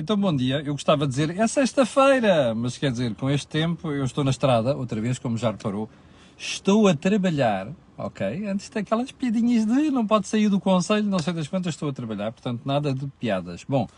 Então, 0.00 0.16
bom 0.16 0.34
dia. 0.34 0.62
Eu 0.64 0.74
gostava 0.74 1.08
de 1.08 1.10
dizer, 1.10 1.36
é 1.36 1.44
sexta-feira, 1.48 2.54
mas 2.54 2.78
quer 2.78 2.92
dizer, 2.92 3.16
com 3.16 3.28
este 3.28 3.48
tempo, 3.48 3.90
eu 3.90 4.04
estou 4.04 4.22
na 4.22 4.30
estrada, 4.30 4.76
outra 4.76 5.00
vez, 5.00 5.18
como 5.18 5.36
já 5.36 5.50
reparou, 5.50 5.90
estou 6.38 6.86
a 6.86 6.94
trabalhar, 6.94 7.66
ok? 7.96 8.46
Antes 8.46 8.68
daquelas 8.68 9.10
piadinhas 9.10 9.66
de 9.66 9.90
não 9.90 10.06
pode 10.06 10.28
sair 10.28 10.48
do 10.48 10.60
conselho, 10.60 11.02
não 11.02 11.18
sei 11.18 11.32
das 11.32 11.48
quantas 11.48 11.74
estou 11.74 11.88
a 11.88 11.92
trabalhar, 11.92 12.30
portanto, 12.30 12.60
nada 12.64 12.94
de 12.94 13.08
piadas. 13.18 13.64
Bom, 13.68 13.88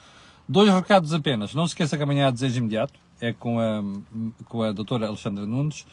dois 0.49 0.72
recados 0.72 1.13
apenas. 1.13 1.53
Não 1.53 1.67
se 1.67 1.72
esqueça 1.72 1.99
que 1.99 2.03
amanhã 2.03 2.28
há 2.28 2.30
desejo 2.30 2.60
imediato, 2.60 2.98
é 3.21 3.35
com 3.35 3.60
a, 3.60 3.82
com 4.46 4.62
a 4.62 4.72
doutora 4.72 5.06
Alexandra 5.06 5.44
Nunes. 5.44 5.85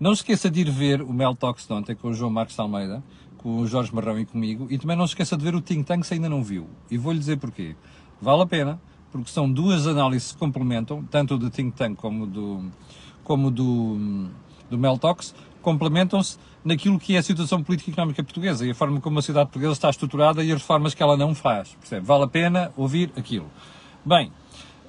Não 0.00 0.12
se 0.12 0.22
esqueça 0.22 0.50
de 0.50 0.62
ir 0.62 0.70
ver 0.72 1.02
o 1.02 1.12
Mel 1.12 1.36
Talks 1.36 1.68
de 1.68 1.72
ontem 1.72 1.94
com 1.94 2.08
o 2.08 2.14
João 2.14 2.32
Marcos 2.32 2.58
Almeida, 2.58 3.00
com 3.38 3.58
o 3.58 3.66
Jorge 3.68 3.94
Marrão 3.94 4.18
e 4.18 4.26
comigo. 4.26 4.66
E 4.70 4.76
também 4.76 4.96
não 4.96 5.06
se 5.06 5.12
esqueça 5.12 5.36
de 5.36 5.44
ver 5.44 5.54
o 5.54 5.60
Think 5.60 5.84
Tank 5.84 6.02
se 6.02 6.14
ainda 6.14 6.28
não 6.28 6.42
viu. 6.42 6.68
E 6.90 6.98
vou-lhe 6.98 7.20
dizer 7.20 7.36
porquê. 7.36 7.76
Vale 8.20 8.42
a 8.42 8.46
pena, 8.46 8.80
porque 9.12 9.30
são 9.30 9.50
duas 9.50 9.86
análises 9.86 10.32
que 10.32 10.38
complementam, 10.38 11.04
tanto 11.10 11.36
do 11.36 11.50
Think 11.50 11.76
Tank 11.76 11.96
como 11.96 12.26
do, 12.26 12.64
como 13.22 13.50
do, 13.50 14.28
do 14.70 14.78
Mel 14.78 14.98
Talks, 14.98 15.34
complementam-se 15.60 16.38
naquilo 16.64 16.98
que 16.98 17.14
é 17.14 17.18
a 17.18 17.22
situação 17.22 17.62
política 17.62 17.90
e 17.90 17.92
económica 17.92 18.22
portuguesa 18.24 18.66
e 18.66 18.70
a 18.70 18.74
forma 18.74 19.00
como 19.00 19.18
a 19.18 19.22
sociedade 19.22 19.46
portuguesa 19.46 19.72
está 19.72 19.90
estruturada 19.90 20.42
e 20.42 20.50
as 20.50 20.60
reformas 20.60 20.94
que 20.94 21.02
ela 21.02 21.16
não 21.16 21.34
faz. 21.34 21.76
Percebe? 21.78 22.06
Vale 22.06 22.24
a 22.24 22.28
pena 22.28 22.72
ouvir 22.76 23.12
aquilo. 23.16 23.46
Bem, 24.04 24.32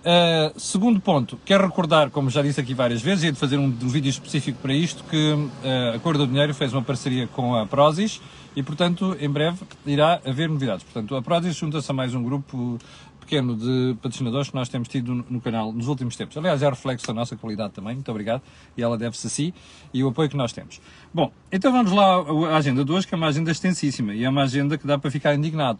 Uh, 0.03 0.59
segundo 0.59 0.99
ponto, 0.99 1.39
quero 1.45 1.65
recordar, 1.65 2.09
como 2.09 2.29
já 2.29 2.41
disse 2.41 2.59
aqui 2.59 2.73
várias 2.73 3.01
vezes, 3.01 3.23
e 3.23 3.31
de 3.31 3.39
fazer 3.39 3.57
um, 3.57 3.67
um, 3.67 3.87
vídeo 3.87 4.09
específico 4.09 4.59
para 4.61 4.73
isto, 4.73 5.01
que 5.05 5.31
uh, 5.31 5.95
a 5.95 5.99
Cor 5.99 6.17
do 6.17 6.27
Dinheiro 6.27 6.53
fez 6.53 6.73
uma 6.73 6.81
parceria 6.81 7.25
com 7.25 7.55
a 7.55 7.65
Prozis 7.65 8.19
e, 8.53 8.61
portanto, 8.61 9.15
em 9.17 9.29
breve 9.29 9.59
irá 9.85 10.19
haver 10.25 10.49
novidades. 10.49 10.83
Portanto, 10.83 11.15
a 11.15 11.21
Prozis 11.21 11.55
junta-se 11.55 11.89
a 11.89 11.93
mais 11.93 12.13
um 12.13 12.21
grupo 12.21 12.77
pequeno 13.23 13.55
de 13.55 13.95
patrocinadores 14.01 14.49
que 14.49 14.55
nós 14.55 14.69
temos 14.69 14.87
tido 14.87 15.25
no, 15.29 15.41
canal 15.41 15.71
nos 15.71 15.87
últimos 15.87 16.15
tempos. 16.15 16.37
Aliás, 16.37 16.61
é 16.61 16.69
reflexo 16.69 17.07
da 17.07 17.13
nossa 17.13 17.35
qualidade 17.35 17.73
também, 17.73 17.95
muito 17.95 18.11
obrigado, 18.11 18.41
e 18.77 18.83
ela 18.83 18.97
deve-se 18.97 19.27
a 19.27 19.29
si 19.29 19.53
e 19.93 20.03
o 20.03 20.09
apoio 20.09 20.29
que 20.29 20.37
nós 20.37 20.51
temos. 20.51 20.81
Bom, 21.13 21.31
então 21.51 21.71
vamos 21.71 21.91
lá 21.91 22.17
à 22.51 22.57
agenda 22.57 22.83
de 22.83 22.91
hoje, 22.91 23.07
que 23.07 23.13
é 23.13 23.17
uma 23.17 23.27
agenda 23.27 23.51
extensíssima 23.51 24.13
e 24.13 24.23
é 24.23 24.29
uma 24.29 24.43
agenda 24.43 24.77
que 24.77 24.85
dá 24.85 24.97
para 24.97 25.09
ficar 25.09 25.33
indignado. 25.33 25.79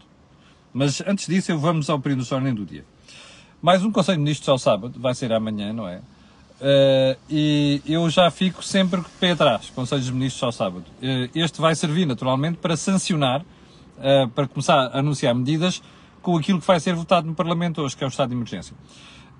Mas 0.72 1.00
antes 1.06 1.26
disso, 1.26 1.56
vamos 1.58 1.88
ao 1.88 2.00
período 2.00 2.24
de 2.24 2.52
do 2.52 2.64
dia. 2.64 2.84
Mais 3.62 3.84
um 3.84 3.92
Conselho 3.92 4.18
de 4.18 4.24
Ministros 4.24 4.48
ao 4.48 4.58
sábado, 4.58 4.98
vai 4.98 5.14
ser 5.14 5.32
amanhã, 5.32 5.72
não 5.72 5.88
é? 5.88 6.00
Uh, 6.60 7.16
e 7.28 7.82
eu 7.86 8.08
já 8.10 8.30
fico 8.30 8.62
sempre 8.62 9.02
pé 9.20 9.32
atrás, 9.32 9.70
Conselhos 9.70 10.06
de 10.06 10.12
Ministros 10.12 10.42
ao 10.42 10.52
sábado. 10.52 10.84
Uh, 11.02 11.30
este 11.34 11.60
vai 11.60 11.74
servir, 11.74 12.06
naturalmente, 12.06 12.58
para 12.58 12.76
sancionar, 12.76 13.40
uh, 13.42 14.28
para 14.34 14.46
começar 14.46 14.86
a 14.88 14.98
anunciar 14.98 15.34
medidas 15.34 15.82
com 16.24 16.38
aquilo 16.38 16.58
que 16.58 16.66
vai 16.66 16.80
ser 16.80 16.94
votado 16.94 17.26
no 17.26 17.34
Parlamento 17.34 17.82
hoje, 17.82 17.94
que 17.94 18.02
é 18.02 18.06
o 18.06 18.08
Estado 18.08 18.30
de 18.30 18.34
Emergência. 18.34 18.74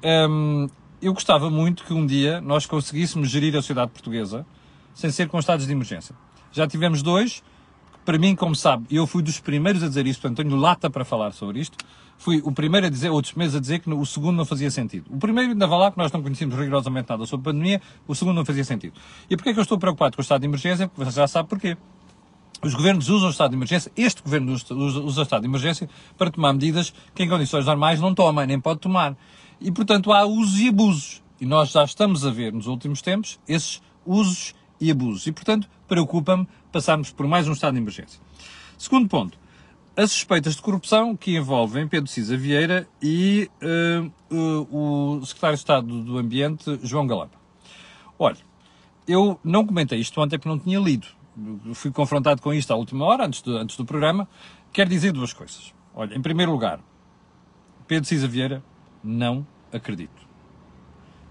Um, 0.04 0.68
eu 1.00 1.14
gostava 1.14 1.50
muito 1.50 1.82
que 1.82 1.94
um 1.94 2.06
dia 2.06 2.42
nós 2.42 2.66
conseguíssemos 2.66 3.30
gerir 3.30 3.56
a 3.56 3.62
sociedade 3.62 3.90
portuguesa 3.90 4.46
sem 4.92 5.10
ser 5.10 5.26
com 5.28 5.38
estados 5.38 5.66
de 5.66 5.72
emergência. 5.72 6.14
Já 6.52 6.68
tivemos 6.68 7.02
dois, 7.02 7.42
para 8.04 8.18
mim, 8.18 8.36
como 8.36 8.54
sabe, 8.54 8.86
eu 8.90 9.06
fui 9.06 9.22
dos 9.22 9.40
primeiros 9.40 9.82
a 9.82 9.88
dizer 9.88 10.06
isto, 10.06 10.20
portanto 10.20 10.46
tenho 10.46 10.54
lata 10.56 10.90
para 10.90 11.06
falar 11.06 11.32
sobre 11.32 11.58
isto, 11.58 11.78
fui 12.18 12.42
o 12.44 12.52
primeiro 12.52 12.86
a 12.86 12.90
dizer, 12.90 13.08
outros 13.08 13.32
meses 13.32 13.56
a 13.56 13.60
dizer 13.60 13.78
que 13.80 13.90
o 13.90 14.04
segundo 14.04 14.36
não 14.36 14.44
fazia 14.44 14.70
sentido. 14.70 15.06
O 15.10 15.18
primeiro 15.18 15.52
ainda 15.52 15.66
vai 15.66 15.78
lá 15.78 15.90
que 15.90 15.96
nós 15.96 16.12
não 16.12 16.22
conhecíamos 16.22 16.54
rigorosamente 16.54 17.08
nada 17.08 17.24
sobre 17.24 17.48
a 17.48 17.52
pandemia, 17.52 17.80
o 18.06 18.14
segundo 18.14 18.36
não 18.36 18.44
fazia 18.44 18.62
sentido. 18.62 18.92
E 19.28 19.36
porquê 19.36 19.50
é 19.50 19.52
que 19.54 19.58
eu 19.58 19.62
estou 19.62 19.78
preocupado 19.78 20.16
com 20.16 20.20
o 20.20 20.22
estado 20.22 20.42
de 20.42 20.46
emergência? 20.46 20.86
Porque 20.86 21.10
você 21.10 21.18
já 21.18 21.26
sabe 21.26 21.48
porquê. 21.48 21.78
Os 22.64 22.72
governos 22.74 23.10
usam 23.10 23.28
o 23.28 23.30
estado 23.30 23.50
de 23.50 23.56
emergência, 23.56 23.92
este 23.94 24.22
governo 24.22 24.52
usa, 24.52 24.74
o 24.74 25.22
estado 25.22 25.42
de 25.42 25.48
emergência 25.48 25.86
para 26.16 26.30
tomar 26.30 26.54
medidas 26.54 26.94
que 27.14 27.22
em 27.22 27.28
condições 27.28 27.66
normais 27.66 28.00
não 28.00 28.14
toma, 28.14 28.46
nem 28.46 28.58
pode 28.58 28.80
tomar. 28.80 29.14
E 29.60 29.70
portanto 29.70 30.10
há 30.10 30.24
usos 30.24 30.58
e 30.58 30.68
abusos. 30.68 31.22
E 31.38 31.44
nós 31.44 31.70
já 31.70 31.84
estamos 31.84 32.24
a 32.24 32.30
ver 32.30 32.54
nos 32.54 32.66
últimos 32.66 33.02
tempos 33.02 33.38
esses 33.46 33.82
usos 34.06 34.54
e 34.80 34.90
abusos. 34.90 35.26
E 35.26 35.32
portanto 35.32 35.68
preocupa-me 35.86 36.48
passarmos 36.72 37.10
por 37.10 37.26
mais 37.26 37.46
um 37.46 37.52
estado 37.52 37.74
de 37.74 37.80
emergência. 37.80 38.18
Segundo 38.78 39.08
ponto, 39.10 39.38
as 39.94 40.10
suspeitas 40.10 40.56
de 40.56 40.62
corrupção 40.62 41.14
que 41.14 41.36
envolvem 41.36 41.86
Pedro 41.86 42.10
Cisa 42.10 42.34
Vieira 42.34 42.88
e 43.02 43.50
uh, 43.62 44.34
uh, 44.34 45.18
o 45.20 45.26
secretário 45.26 45.56
de 45.56 45.60
Estado 45.60 46.02
do 46.02 46.16
Ambiente, 46.16 46.80
João 46.82 47.06
Galamba. 47.06 47.34
Olha, 48.18 48.38
eu 49.06 49.38
não 49.44 49.66
comentei 49.66 49.98
isto 50.00 50.18
ontem 50.18 50.38
porque 50.38 50.48
não 50.48 50.58
tinha 50.58 50.80
lido. 50.80 51.06
Fui 51.74 51.90
confrontado 51.90 52.40
com 52.40 52.52
isto 52.52 52.72
à 52.72 52.76
última 52.76 53.04
hora, 53.04 53.26
antes 53.26 53.42
do, 53.42 53.56
antes 53.56 53.76
do 53.76 53.84
programa. 53.84 54.28
Quero 54.72 54.90
dizer 54.90 55.12
duas 55.12 55.32
coisas. 55.32 55.74
Olha, 55.94 56.14
em 56.14 56.22
primeiro 56.22 56.52
lugar, 56.52 56.80
Pedro 57.86 58.08
Cisa 58.08 58.26
Vieira, 58.26 58.62
não 59.02 59.46
acredito. 59.72 60.24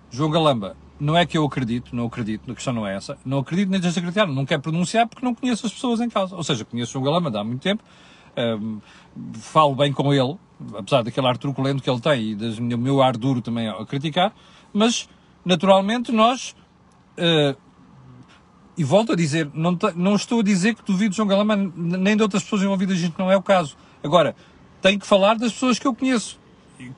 João 0.09 0.29
Galamba, 0.29 0.75
não 0.99 1.17
é 1.17 1.25
que 1.25 1.37
eu 1.37 1.43
acredito, 1.43 1.95
não 1.95 2.05
acredito, 2.05 2.51
a 2.51 2.55
questão 2.55 2.73
não 2.73 2.85
é 2.85 2.95
essa, 2.95 3.17
não 3.25 3.39
acredito 3.39 3.69
nem 3.69 3.79
desacreditar, 3.79 4.27
não 4.27 4.45
quero 4.45 4.61
pronunciar 4.61 5.07
porque 5.07 5.25
não 5.25 5.33
conheço 5.33 5.65
as 5.65 5.73
pessoas 5.73 5.99
em 5.99 6.09
causa. 6.09 6.35
Ou 6.35 6.43
seja, 6.43 6.63
conheço 6.63 6.93
João 6.93 7.03
Galamba 7.03 7.39
há 7.39 7.43
muito 7.43 7.61
tempo, 7.61 7.83
um, 8.37 8.79
falo 9.33 9.75
bem 9.75 9.91
com 9.91 10.13
ele, 10.13 10.37
apesar 10.77 11.01
daquele 11.03 11.27
ar 11.27 11.37
truculento 11.37 11.81
que 11.81 11.89
ele 11.89 11.99
tem 11.99 12.31
e 12.31 12.35
do 12.35 12.77
meu 12.77 13.01
ar 13.01 13.17
duro 13.17 13.41
também 13.41 13.67
a 13.67 13.85
criticar, 13.85 14.33
mas 14.71 15.09
naturalmente 15.43 16.11
nós. 16.11 16.55
Uh, 17.17 17.62
e 18.77 18.83
volto 18.83 19.11
a 19.13 19.15
dizer, 19.15 19.49
não, 19.53 19.77
não 19.95 20.15
estou 20.15 20.39
a 20.39 20.43
dizer 20.43 20.75
que 20.75 20.83
duvido 20.83 21.13
João 21.13 21.27
Galama 21.27 21.55
nem 21.55 22.15
de 22.15 22.23
outras 22.23 22.43
pessoas 22.43 22.63
envolvidas, 22.63 22.97
gente 22.97 23.17
não 23.17 23.31
é 23.31 23.37
o 23.37 23.41
caso. 23.41 23.77
Agora, 24.03 24.35
tenho 24.81 24.99
que 24.99 25.05
falar 25.05 25.35
das 25.35 25.53
pessoas 25.53 25.77
que 25.77 25.87
eu 25.87 25.93
conheço. 25.93 26.39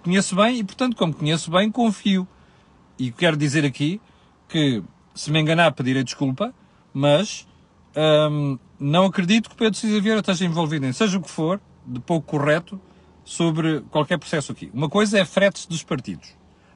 conheço 0.03 0.35
bem 0.35 0.59
e, 0.59 0.63
portanto, 0.63 0.95
como 0.95 1.13
conheço 1.13 1.51
bem, 1.51 1.69
confio. 1.69 2.27
E 2.97 3.11
quero 3.11 3.35
dizer 3.35 3.65
aqui 3.65 3.99
que, 4.47 4.81
se 5.13 5.29
me 5.31 5.39
enganar, 5.39 5.71
pedirei 5.73 6.03
desculpa, 6.03 6.53
mas 6.93 7.45
hum, 8.31 8.57
não 8.79 9.05
acredito 9.05 9.49
que 9.49 9.55
Pedro 9.55 9.77
Cisa 9.77 9.99
Vieira 9.99 10.21
esteja 10.21 10.45
envolvido 10.45 10.85
em 10.85 10.93
seja 10.93 11.17
o 11.17 11.21
que 11.21 11.29
for, 11.29 11.59
de 11.85 11.99
pouco 11.99 12.25
correto, 12.25 12.79
sobre 13.25 13.81
qualquer 13.91 14.17
processo 14.17 14.51
aqui. 14.51 14.71
Uma 14.73 14.87
coisa 14.87 15.19
é 15.19 15.25
fretes 15.25 15.65
dos 15.65 15.83
partidos, 15.83 16.29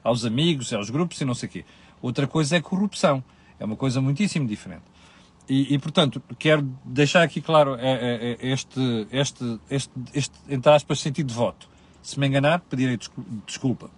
aos 0.04 0.26
amigos, 0.26 0.72
aos 0.74 0.90
grupos 0.90 1.18
e 1.20 1.24
não 1.24 1.34
sei 1.34 1.48
o 1.48 1.52
quê. 1.52 1.64
Outra 2.02 2.26
coisa 2.26 2.56
é 2.56 2.60
corrupção. 2.60 3.24
É 3.58 3.64
uma 3.64 3.76
coisa 3.76 4.00
muitíssimo 4.00 4.48
diferente. 4.48 4.82
E, 5.50 5.74
e 5.74 5.78
portanto, 5.80 6.22
quero 6.38 6.62
deixar 6.84 7.24
aqui 7.24 7.40
claro 7.40 7.74
é, 7.74 7.90
é, 7.90 8.36
é 8.40 8.52
este, 8.52 9.08
este, 9.10 9.58
este, 9.68 9.90
este, 10.14 10.34
entre 10.48 10.70
aspas, 10.70 11.00
sentido 11.00 11.26
de 11.26 11.34
voto. 11.34 11.68
Se 12.00 12.20
me 12.20 12.28
enganar, 12.28 12.60
pedirei 12.60 12.96
desculpa. 13.44 13.90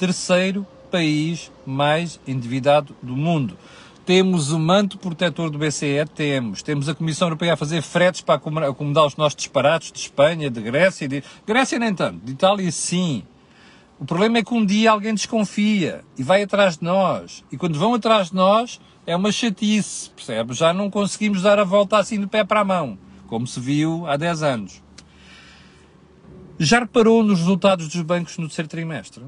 terceiro 0.00 0.66
país 0.90 1.52
mais 1.66 2.18
endividado 2.26 2.96
do 3.02 3.14
mundo. 3.14 3.58
Temos 4.06 4.50
o 4.50 4.58
manto 4.58 4.96
protetor 4.96 5.50
do 5.50 5.58
BCE, 5.58 6.06
temos. 6.14 6.62
Temos 6.62 6.88
a 6.88 6.94
Comissão 6.94 7.28
Europeia 7.28 7.52
a 7.52 7.56
fazer 7.56 7.82
fretes 7.82 8.22
para 8.22 8.36
acomodar 8.36 9.06
os 9.06 9.16
nossos 9.16 9.36
disparados 9.36 9.92
de 9.92 9.98
Espanha, 9.98 10.50
de 10.50 10.58
Grécia. 10.62 11.06
De... 11.06 11.22
Grécia 11.46 11.78
nem 11.78 11.94
tanto, 11.94 12.24
de 12.24 12.32
Itália 12.32 12.72
sim. 12.72 13.22
O 13.98 14.06
problema 14.06 14.38
é 14.38 14.42
que 14.42 14.54
um 14.54 14.64
dia 14.64 14.90
alguém 14.90 15.12
desconfia 15.12 16.02
e 16.16 16.22
vai 16.22 16.42
atrás 16.42 16.78
de 16.78 16.84
nós. 16.84 17.44
E 17.52 17.58
quando 17.58 17.78
vão 17.78 17.92
atrás 17.92 18.30
de 18.30 18.34
nós, 18.34 18.80
é 19.10 19.16
uma 19.16 19.32
chatice, 19.32 20.08
percebe? 20.10 20.54
Já 20.54 20.72
não 20.72 20.88
conseguimos 20.88 21.42
dar 21.42 21.58
a 21.58 21.64
volta 21.64 21.98
assim 21.98 22.20
de 22.20 22.28
pé 22.28 22.44
para 22.44 22.60
a 22.60 22.64
mão, 22.64 22.96
como 23.26 23.44
se 23.44 23.58
viu 23.58 24.06
há 24.06 24.16
10 24.16 24.42
anos. 24.44 24.82
Já 26.60 26.78
reparou 26.78 27.24
nos 27.24 27.40
resultados 27.40 27.88
dos 27.88 28.02
bancos 28.02 28.38
no 28.38 28.46
terceiro 28.46 28.68
trimestre? 28.68 29.24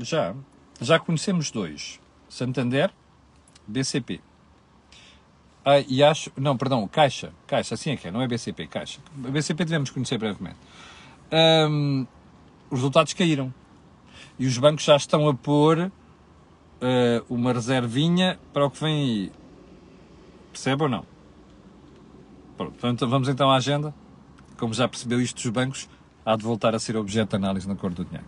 Já. 0.00 0.34
Já 0.80 0.98
conhecemos 0.98 1.52
dois. 1.52 2.00
Santander, 2.28 2.90
BCP. 3.68 4.20
Ah, 5.64 5.78
e 5.78 6.02
acho. 6.02 6.32
Não, 6.36 6.56
perdão, 6.56 6.88
Caixa. 6.88 7.32
Caixa, 7.46 7.74
assim 7.74 7.90
é 7.90 7.96
que 7.96 8.08
é, 8.08 8.10
não 8.10 8.22
é 8.22 8.26
BCP, 8.26 8.66
Caixa. 8.66 8.98
BCP 9.14 9.64
devemos 9.64 9.90
conhecer 9.90 10.18
brevemente. 10.18 10.56
Hum, 11.70 12.04
os 12.68 12.78
resultados 12.78 13.12
caíram. 13.12 13.54
E 14.40 14.46
os 14.46 14.58
bancos 14.58 14.84
já 14.84 14.96
estão 14.96 15.28
a 15.28 15.34
pôr 15.34 15.92
uh, 16.80 17.24
uma 17.28 17.52
reservinha 17.52 18.38
para 18.52 18.66
o 18.66 18.70
que 18.70 18.80
vem 18.80 18.94
aí. 18.94 19.32
Percebe 20.52 20.82
ou 20.84 20.88
não? 20.88 21.04
Pronto, 22.56 22.72
portanto, 22.72 23.08
vamos 23.08 23.28
então 23.28 23.50
à 23.50 23.56
agenda. 23.56 23.94
Como 24.58 24.74
já 24.74 24.86
percebeu 24.88 25.20
isto 25.20 25.36
dos 25.36 25.50
bancos, 25.50 25.88
há 26.24 26.36
de 26.36 26.42
voltar 26.42 26.74
a 26.74 26.78
ser 26.78 26.96
objeto 26.96 27.30
de 27.30 27.36
análise 27.36 27.68
na 27.68 27.74
cor 27.74 27.92
do 27.92 28.04
dinheiro. 28.04 28.26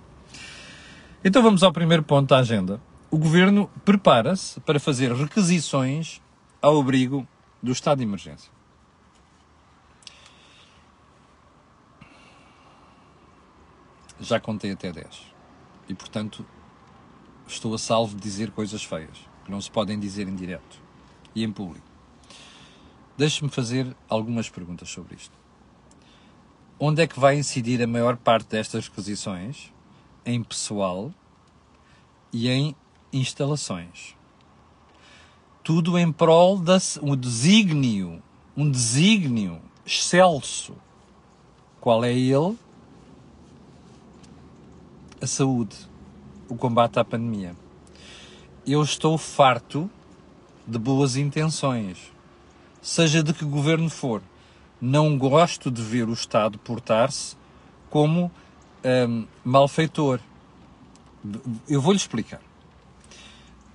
Então 1.24 1.42
vamos 1.42 1.62
ao 1.62 1.72
primeiro 1.72 2.02
ponto 2.02 2.28
da 2.28 2.38
agenda. 2.38 2.80
O 3.10 3.18
governo 3.18 3.70
prepara-se 3.84 4.58
para 4.60 4.80
fazer 4.80 5.12
requisições 5.12 6.22
ao 6.60 6.80
abrigo 6.80 7.26
do 7.62 7.70
estado 7.72 7.98
de 7.98 8.04
emergência. 8.04 8.50
Já 14.20 14.40
contei 14.40 14.72
até 14.72 14.92
10. 14.92 15.06
E, 15.88 15.94
portanto, 15.94 16.46
estou 17.54 17.74
a 17.74 17.78
salvo 17.78 18.14
de 18.14 18.22
dizer 18.22 18.50
coisas 18.50 18.82
feias, 18.82 19.18
que 19.44 19.50
não 19.50 19.60
se 19.60 19.70
podem 19.70 19.98
dizer 19.98 20.28
em 20.28 20.34
direto 20.34 20.80
e 21.34 21.44
em 21.44 21.52
público. 21.52 21.86
Deixe-me 23.16 23.50
fazer 23.50 23.94
algumas 24.08 24.48
perguntas 24.48 24.88
sobre 24.88 25.14
isto. 25.16 25.36
Onde 26.78 27.02
é 27.02 27.06
que 27.06 27.20
vai 27.20 27.38
incidir 27.38 27.82
a 27.82 27.86
maior 27.86 28.16
parte 28.16 28.48
destas 28.48 28.88
requisições? 28.88 29.72
Em 30.24 30.42
pessoal 30.42 31.12
e 32.32 32.48
em 32.48 32.74
instalações. 33.12 34.16
Tudo 35.62 35.98
em 35.98 36.10
prol 36.10 36.58
de 36.58 36.72
um 37.02 37.14
desígnio, 37.14 38.22
um 38.56 38.68
desígnio 38.68 39.60
excelso. 39.86 40.74
Qual 41.80 42.02
é 42.04 42.12
ele? 42.12 42.58
A 45.20 45.26
saúde, 45.26 45.76
o 46.52 46.56
combate 46.56 46.98
à 46.98 47.04
pandemia. 47.04 47.56
Eu 48.66 48.82
estou 48.82 49.16
farto 49.16 49.90
de 50.66 50.78
boas 50.78 51.16
intenções, 51.16 52.12
seja 52.82 53.22
de 53.22 53.32
que 53.32 53.42
governo 53.44 53.88
for. 53.88 54.22
Não 54.78 55.16
gosto 55.16 55.70
de 55.70 55.80
ver 55.80 56.08
o 56.08 56.12
Estado 56.12 56.58
portar-se 56.58 57.36
como 57.88 58.30
um, 58.84 59.26
malfeitor. 59.42 60.20
Eu 61.66 61.80
vou-lhe 61.80 61.96
explicar. 61.96 62.40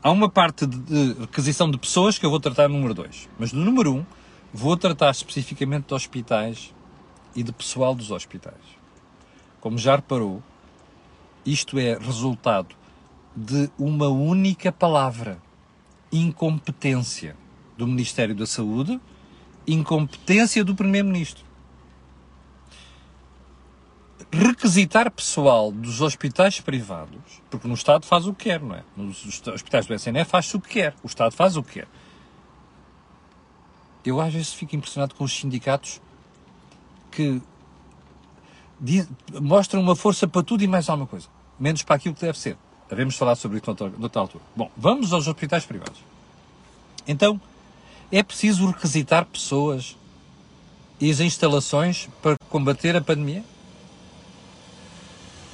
Há 0.03 0.11
uma 0.11 0.29
parte 0.29 0.67
de 0.67 1.13
requisição 1.13 1.71
de 1.71 1.79
pessoas 1.79 2.19
que 2.19 2.25
eu 2.25 2.29
vou 2.29 2.39
tratar 2.39 2.69
no 2.69 2.75
número 2.75 2.93
2. 2.93 3.27
Mas 3.39 3.51
no 3.51 3.65
número 3.65 3.91
1, 3.91 3.97
um, 3.97 4.05
vou 4.53 4.77
tratar 4.77 5.09
especificamente 5.09 5.87
de 5.87 5.93
hospitais 5.95 6.73
e 7.35 7.41
de 7.41 7.51
pessoal 7.51 7.95
dos 7.95 8.11
hospitais. 8.11 8.77
Como 9.59 9.79
já 9.79 9.95
reparou, 9.95 10.43
isto 11.47 11.79
é 11.79 11.97
resultado 11.97 12.75
de 13.33 13.71
uma 13.79 14.09
única 14.09 14.71
palavra: 14.71 15.41
incompetência 16.11 17.35
do 17.77 17.87
Ministério 17.87 18.35
da 18.35 18.45
Saúde, 18.45 18.99
incompetência 19.65 20.63
do 20.63 20.75
Primeiro-Ministro. 20.75 21.47
Requisitar 24.29 25.09
pessoal 25.09 25.71
dos 25.71 26.01
hospitais 26.01 26.59
privados, 26.59 27.41
porque 27.49 27.65
no 27.65 27.75
Estado 27.75 28.05
faz 28.05 28.27
o 28.27 28.33
que 28.33 28.45
quer, 28.45 28.61
não 28.61 28.75
é? 28.75 28.83
Nos 28.95 29.47
hospitais 29.47 29.85
do 29.85 29.93
SNF 29.93 30.29
faz-se 30.29 30.57
o 30.57 30.59
que 30.59 30.67
quer, 30.67 30.93
o 31.01 31.07
Estado 31.07 31.31
faz 31.31 31.55
o 31.55 31.63
que 31.63 31.75
quer. 31.75 31.87
Eu 34.03 34.19
às 34.19 34.33
vezes 34.33 34.53
fico 34.53 34.75
impressionado 34.75 35.15
com 35.15 35.23
os 35.23 35.33
sindicatos 35.33 36.01
que 37.09 37.41
mostram 39.41 39.81
uma 39.81 39.95
força 39.95 40.27
para 40.27 40.43
tudo 40.43 40.63
e 40.63 40.67
mais 40.67 40.89
alguma 40.89 41.07
coisa 41.07 41.36
menos 41.59 41.83
para 41.83 41.95
aquilo 41.95 42.15
que 42.15 42.21
deve 42.21 42.37
ser. 42.37 42.57
Devemos 42.89 43.15
falar 43.15 43.35
sobre 43.35 43.57
isso 43.57 43.67
noutra, 43.67 43.91
noutra 43.97 44.21
altura. 44.21 44.43
Bom, 44.55 44.71
vamos 44.77 45.11
aos 45.11 45.27
hospitais 45.27 45.65
privados. 45.65 45.99
Então, 47.07 47.39
é 48.11 48.23
preciso 48.23 48.67
requisitar 48.67 49.25
pessoas 49.25 49.97
e 50.99 51.11
as 51.11 51.19
instalações 51.19 52.09
para 52.21 52.35
combater 52.49 52.95
a 52.95 53.01
pandemia? 53.01 53.43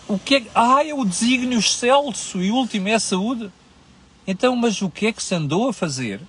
O 0.07 0.17
que 0.19 0.35
é 0.35 0.43
Ah, 0.53 0.85
é 0.85 0.93
o 0.93 1.03
desígnio 1.03 1.59
excelso 1.59 2.41
e 2.41 2.51
último 2.51 2.87
é 2.87 2.93
a 2.93 2.99
saúde. 2.99 3.51
Então, 4.27 4.55
mas 4.55 4.81
o 4.81 4.89
que 4.89 5.07
é 5.07 5.13
que 5.13 5.21
se 5.21 5.35
andou 5.35 5.69
a 5.69 5.73
fazer 5.73 6.21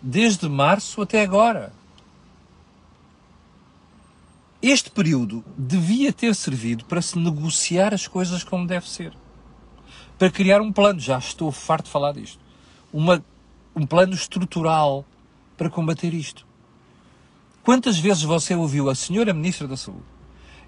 desde 0.00 0.48
março 0.48 1.02
até 1.02 1.22
agora? 1.22 1.72
Este 4.62 4.90
período 4.90 5.42
devia 5.56 6.12
ter 6.12 6.34
servido 6.34 6.84
para 6.84 7.00
se 7.00 7.18
negociar 7.18 7.94
as 7.94 8.06
coisas 8.06 8.44
como 8.44 8.66
deve 8.66 8.86
ser. 8.88 9.12
Para 10.18 10.30
criar 10.30 10.60
um 10.60 10.70
plano, 10.70 11.00
já 11.00 11.16
estou 11.16 11.50
farto 11.50 11.86
de 11.86 11.90
falar 11.90 12.12
disto. 12.12 12.38
Uma, 12.92 13.24
um 13.74 13.86
plano 13.86 14.12
estrutural 14.12 15.02
para 15.56 15.70
combater 15.70 16.12
isto. 16.12 16.46
Quantas 17.62 17.98
vezes 17.98 18.22
você 18.22 18.54
ouviu 18.54 18.90
a 18.90 18.94
senhora 18.94 19.32
Ministra 19.32 19.66
da 19.66 19.78
Saúde 19.78 20.04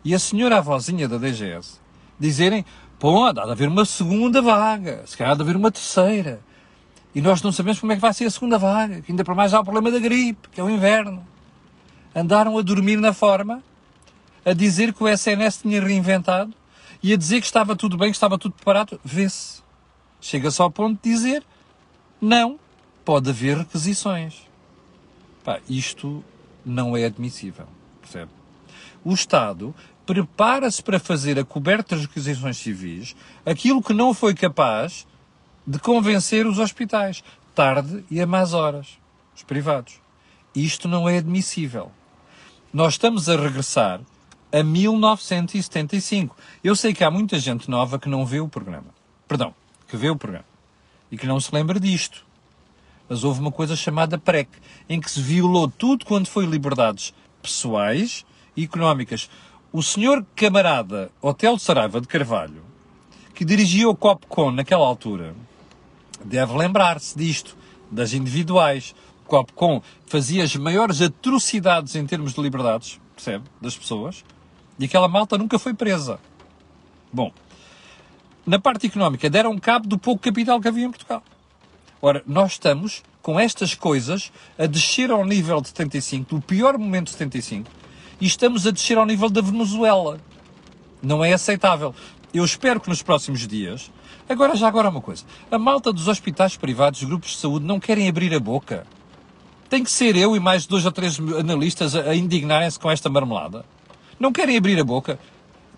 e 0.03 0.15
a 0.15 0.19
senhora 0.19 0.57
avózinha 0.57 1.07
da 1.07 1.19
DGS 1.19 1.79
dizerem 2.19 2.65
pô, 2.99 3.27
há 3.27 3.33
de 3.33 3.41
haver 3.41 3.69
uma 3.69 3.85
segunda 3.85 4.41
vaga, 4.41 5.03
se 5.07 5.17
calhar 5.19 5.33
há 5.33 5.37
de 5.37 5.43
haver 5.43 5.57
uma 5.57 5.71
terceira. 5.71 6.41
E 7.15 7.21
nós 7.21 7.43
não 7.43 7.53
sabemos 7.53 7.79
como 7.79 7.93
é 7.93 7.97
que 7.97 8.01
vai 8.01 8.15
ser 8.15 8.25
a 8.25 8.31
segunda 8.31 8.57
vaga, 8.57 9.03
que 9.03 9.13
ainda 9.13 9.23
para 9.23 9.35
mais 9.35 9.53
há 9.53 9.61
o 9.61 9.65
problema 9.65 9.91
da 9.91 9.99
gripe, 9.99 10.49
que 10.49 10.59
é 10.59 10.65
o 10.65 10.71
inverno. 10.71 11.27
Andaram 12.15 12.57
a 12.57 12.63
dormir 12.63 12.97
na 12.97 13.13
forma 13.13 13.63
a 14.45 14.53
dizer 14.53 14.93
que 14.93 15.03
o 15.03 15.09
SNS 15.09 15.63
tinha 15.63 15.81
reinventado 15.81 16.53
e 17.03 17.13
a 17.13 17.17
dizer 17.17 17.41
que 17.41 17.47
estava 17.47 17.75
tudo 17.75 17.97
bem, 17.97 18.11
que 18.11 18.17
estava 18.17 18.39
tudo 18.39 18.55
preparado. 18.55 19.01
Vê-se. 19.05 19.63
Chega-se 20.21 20.63
ao 20.63 20.71
ponto 20.71 21.03
de 21.03 21.11
dizer 21.11 21.45
não, 22.21 22.59
pode 23.05 23.29
haver 23.31 23.59
requisições. 23.59 24.43
Pá, 25.43 25.59
isto 25.69 26.25
não 26.65 26.97
é 26.97 27.05
admissível. 27.05 27.67
Percebe? 28.01 28.31
O 29.05 29.13
Estado 29.13 29.75
prepara-se 30.07 30.81
para 30.81 31.01
fazer 31.01 31.39
a 31.39 31.45
coberta 31.45 31.97
das 31.97 32.07
requisições 32.07 32.57
civis 32.57 33.17
aquilo 33.45 33.83
que 33.83 33.93
não 33.93 34.15
foi 34.15 34.35
capaz 34.35 35.07
de 35.67 35.79
convencer 35.79 36.47
os 36.47 36.59
hospitais, 36.59 37.25
tarde 37.55 38.05
e 38.11 38.21
a 38.21 38.27
más 38.27 38.53
horas, 38.53 38.99
os 39.35 39.43
privados. 39.43 40.01
Isto 40.55 40.87
não 40.87 41.09
é 41.09 41.19
admissível. 41.19 41.91
Nós 42.73 42.95
estamos 42.95 43.29
a 43.29 43.37
regressar 43.37 44.01
a 44.53 44.63
1975. 44.63 46.37
Eu 46.63 46.77
sei 46.77 46.93
que 46.93 47.03
há 47.03 47.11
muita 47.11 47.39
gente 47.39 47.71
nova 47.71 47.99
que 47.99 48.09
não 48.09 48.27
vê 48.27 48.39
o 48.39 48.49
programa. 48.49 48.89
Perdão, 49.27 49.55
que 49.89 49.97
vê 49.97 50.11
o 50.11 50.17
programa. 50.17 50.45
E 51.11 51.17
que 51.17 51.27
não 51.27 51.41
se 51.41 51.55
lembra 51.55 51.81
disto. 51.81 52.25
Mas 53.09 53.25
houve 53.25 53.41
uma 53.41 53.51
coisa 53.51 53.75
chamada 53.75 54.19
PREC, 54.19 54.49
em 54.89 55.01
que 55.01 55.11
se 55.11 55.21
violou 55.21 55.69
tudo 55.69 56.05
quanto 56.05 56.29
foi 56.31 56.45
liberdades 56.45 57.15
pessoais 57.41 58.25
e 58.57 58.65
económicas. 58.65 59.31
O 59.73 59.83
senhor 59.83 60.25
camarada 60.37 61.11
Hotel 61.21 61.59
Saraiva 61.59 62.01
de 62.01 62.07
Carvalho, 62.07 62.63
que 63.35 63.45
dirigia 63.45 63.89
o 63.89 63.97
Copcon 63.97 64.51
naquela 64.51 64.87
altura, 64.87 65.35
deve 66.25 66.57
lembrar-se 66.57 67.17
disto, 67.17 67.57
das 67.91 68.13
individuais. 68.13 68.95
O 69.25 69.29
Copcon 69.29 69.83
fazia 70.07 70.45
as 70.45 70.55
maiores 70.57 71.01
atrocidades 71.01 71.95
em 71.95 72.07
termos 72.07 72.35
de 72.35 72.41
liberdades, 72.43 73.01
percebe? 73.17 73.45
Das 73.61 73.77
pessoas. 73.77 74.23
E 74.83 74.87
aquela 74.87 75.07
malta 75.07 75.39
nunca 75.39 75.61
foi 75.61 75.73
presa. 75.73 76.19
Bom, 77.13 77.31
na 78.45 78.59
parte 78.59 78.89
económica 78.89 79.31
deram 79.31 79.57
cabo 79.57 79.87
do 79.87 79.97
pouco 79.97 80.21
capital 80.21 80.61
que 80.61 80.67
havia 80.67 80.85
em 80.85 80.91
Portugal. 80.91 81.23
Ora, 82.01 82.21
nós 82.27 82.55
estamos 82.55 83.01
com 83.23 83.39
estas 83.39 83.77
coisas 83.77 84.33
a 84.59 84.67
descer 84.67 85.13
ao 85.13 85.25
nível 85.25 85.61
de 85.61 85.69
75, 85.69 86.35
do 86.35 86.43
pior 86.43 86.77
momento 86.77 87.05
de 87.05 87.13
75, 87.13 87.71
e 88.21 88.27
estamos 88.27 88.67
a 88.67 88.73
descer 88.73 88.99
ao 88.99 89.07
nível 89.07 89.31
da 89.31 89.41
Venezuela. 89.41 90.19
Não 91.01 91.25
é 91.25 91.33
aceitável. 91.33 91.95
Eu 92.35 92.45
espero 92.45 92.81
que 92.81 92.89
nos 92.89 93.03
próximos 93.03 93.47
dias. 93.47 93.89
Agora, 94.29 94.57
já 94.57 94.67
agora 94.67 94.89
uma 94.89 95.01
coisa. 95.01 95.25
A 95.49 95.59
malta 95.61 95.93
dos 95.93 96.09
hospitais 96.09 96.57
privados, 96.57 97.05
grupos 97.05 97.31
de 97.31 97.37
saúde, 97.37 97.65
não 97.65 97.79
querem 97.79 98.09
abrir 98.09 98.35
a 98.35 98.41
boca. 98.41 98.85
Tem 99.69 99.85
que 99.85 99.93
ser 99.93 100.17
eu 100.17 100.35
e 100.35 100.41
mais 100.41 100.67
dois 100.67 100.85
ou 100.85 100.91
três 100.91 101.21
analistas 101.39 101.95
a 101.95 102.17
indignarem-se 102.17 102.81
com 102.81 102.91
esta 102.91 103.09
marmelada. 103.09 103.65
Não 104.23 104.33
querem 104.33 104.57
abrir 104.57 104.79
a 104.79 104.85
boca. 104.85 105.19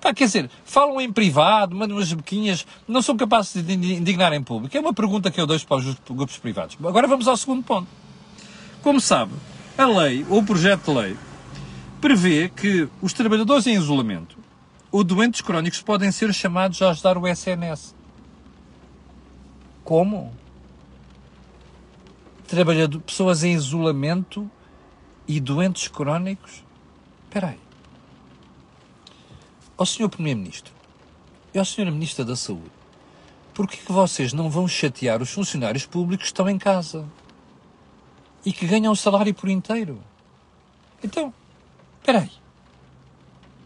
Pá, 0.02 0.12
quer 0.12 0.26
dizer, 0.26 0.50
falam 0.66 1.00
em 1.00 1.10
privado, 1.10 1.74
mandam 1.74 1.96
umas 1.96 2.12
boquinhas, 2.12 2.66
não 2.86 3.00
são 3.00 3.16
capazes 3.16 3.64
de 3.64 3.72
indignar 3.72 4.34
em 4.34 4.42
público. 4.42 4.76
É 4.76 4.80
uma 4.80 4.92
pergunta 4.92 5.30
que 5.30 5.40
eu 5.40 5.46
deixo 5.46 5.66
para 5.66 5.78
os 5.78 5.96
grupos 6.10 6.36
privados. 6.36 6.76
Agora 6.84 7.08
vamos 7.08 7.26
ao 7.26 7.38
segundo 7.38 7.62
ponto. 7.62 7.88
Como 8.82 9.00
sabe, 9.00 9.32
a 9.78 9.86
lei, 9.86 10.26
ou 10.28 10.40
o 10.40 10.44
projeto 10.44 10.92
de 10.92 10.98
lei, 10.98 11.16
prevê 12.02 12.50
que 12.50 12.86
os 13.00 13.14
trabalhadores 13.14 13.66
em 13.66 13.76
isolamento 13.76 14.36
ou 14.92 15.02
doentes 15.02 15.40
crónicos 15.40 15.80
podem 15.80 16.12
ser 16.12 16.30
chamados 16.34 16.82
a 16.82 16.90
ajudar 16.90 17.16
o 17.16 17.26
SNS. 17.26 17.94
Como? 19.82 20.34
Trabalhador, 22.46 23.00
pessoas 23.00 23.42
em 23.42 23.54
isolamento 23.54 24.50
e 25.26 25.40
doentes 25.40 25.88
crónicos? 25.88 26.62
Espera 27.26 27.48
aí. 27.48 27.63
Ó 29.76 29.84
Sr. 29.84 30.08
Primeiro-Ministro 30.08 30.72
e 31.52 31.58
ao 31.58 31.64
Sr. 31.64 31.90
Ministro 31.90 32.24
da 32.24 32.36
Saúde, 32.36 32.70
por 33.52 33.68
que 33.68 33.80
vocês 33.90 34.32
não 34.32 34.48
vão 34.48 34.68
chatear 34.68 35.20
os 35.20 35.30
funcionários 35.30 35.84
públicos 35.84 36.26
que 36.26 36.32
estão 36.32 36.48
em 36.48 36.58
casa 36.58 37.04
e 38.44 38.52
que 38.52 38.66
ganham 38.66 38.92
o 38.92 38.96
salário 38.96 39.34
por 39.34 39.48
inteiro? 39.48 40.02
Então, 41.02 41.34
espera 42.00 42.20
aí. 42.20 42.30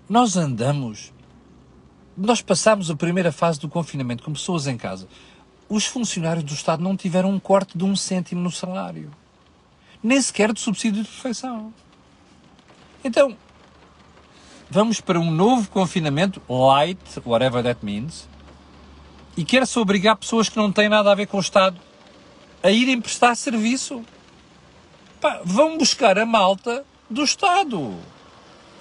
Nós 0.09 0.37
andamos, 0.37 1.13
nós 2.17 2.41
passamos 2.41 2.91
a 2.91 2.97
primeira 2.97 3.31
fase 3.31 3.61
do 3.61 3.69
confinamento 3.69 4.23
com 4.23 4.33
pessoas 4.33 4.67
em 4.67 4.79
casa. 4.79 5.07
Os 5.69 5.85
funcionários 5.85 6.45
do 6.45 6.55
Estado 6.55 6.83
não 6.83 6.97
tiveram 6.97 7.31
um 7.31 7.39
corte 7.39 7.77
de 7.77 7.85
um 7.85 7.95
cêntimo 7.95 8.41
no 8.41 8.51
salário. 8.51 9.11
Nem 10.03 10.21
sequer 10.23 10.55
de 10.55 10.61
subsídio 10.61 11.03
de 11.03 11.09
perfeição. 11.09 11.73
Então, 13.05 13.37
vamos 14.71 15.01
para 15.01 15.19
um 15.19 15.31
novo 15.31 15.71
confinamento, 15.71 16.43
light, 16.49 16.99
whatever 17.25 17.63
that 17.63 17.85
means, 17.85 18.29
e 19.37 19.45
quer-se 19.45 19.79
obrigar 19.79 20.17
pessoas 20.17 20.49
que 20.49 20.57
não 20.57 20.73
têm 20.73 20.89
nada 20.89 21.11
a 21.11 21.15
ver 21.15 21.27
com 21.27 21.37
o 21.37 21.41
Estado 21.41 21.79
a 22.63 22.71
irem 22.71 23.01
prestar 23.01 23.35
serviço. 23.37 24.05
Pá, 25.21 25.41
vão 25.45 25.79
buscar 25.79 26.19
a 26.19 26.27
malta 26.27 26.85
do 27.09 27.23
Estado. 27.23 27.97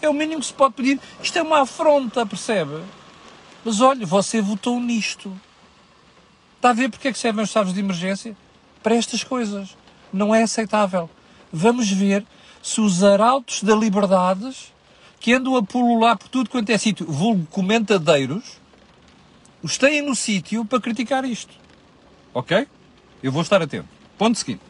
É 0.01 0.09
o 0.09 0.13
mínimo 0.13 0.41
que 0.41 0.47
se 0.47 0.53
pode 0.53 0.73
pedir. 0.73 0.99
Isto 1.21 1.39
é 1.39 1.41
uma 1.41 1.61
afronta, 1.61 2.25
percebe? 2.25 2.83
Mas 3.63 3.81
olha, 3.81 4.05
você 4.05 4.41
votou 4.41 4.79
nisto. 4.79 5.31
Está 6.55 6.71
a 6.71 6.73
ver 6.73 6.89
porque 6.89 7.07
é 7.07 7.11
que 7.11 7.19
servem 7.19 7.43
os 7.43 7.49
estados 7.49 7.73
de 7.73 7.79
emergência? 7.79 8.35
Para 8.81 8.95
estas 8.95 9.23
coisas. 9.23 9.77
Não 10.11 10.33
é 10.33 10.43
aceitável. 10.43 11.09
Vamos 11.51 11.89
ver 11.91 12.25
se 12.61 12.81
os 12.81 13.03
arautos 13.03 13.61
da 13.61 13.75
liberdades 13.75 14.73
que 15.19 15.33
andam 15.33 15.55
a 15.55 15.63
pulular 15.63 16.17
por 16.17 16.27
tudo 16.29 16.49
quanto 16.49 16.69
é 16.69 16.77
sítio, 16.77 17.05
vulgo 17.05 17.45
comentadeiros, 17.47 18.59
os 19.61 19.77
têm 19.77 20.01
no 20.01 20.15
sítio 20.15 20.63
para 20.63 20.79
criticar 20.79 21.25
isto. 21.25 21.53
Ok? 22.33 22.67
Eu 23.21 23.31
vou 23.31 23.41
estar 23.41 23.61
atento. 23.61 23.87
Ponto 24.17 24.37
seguinte. 24.37 24.61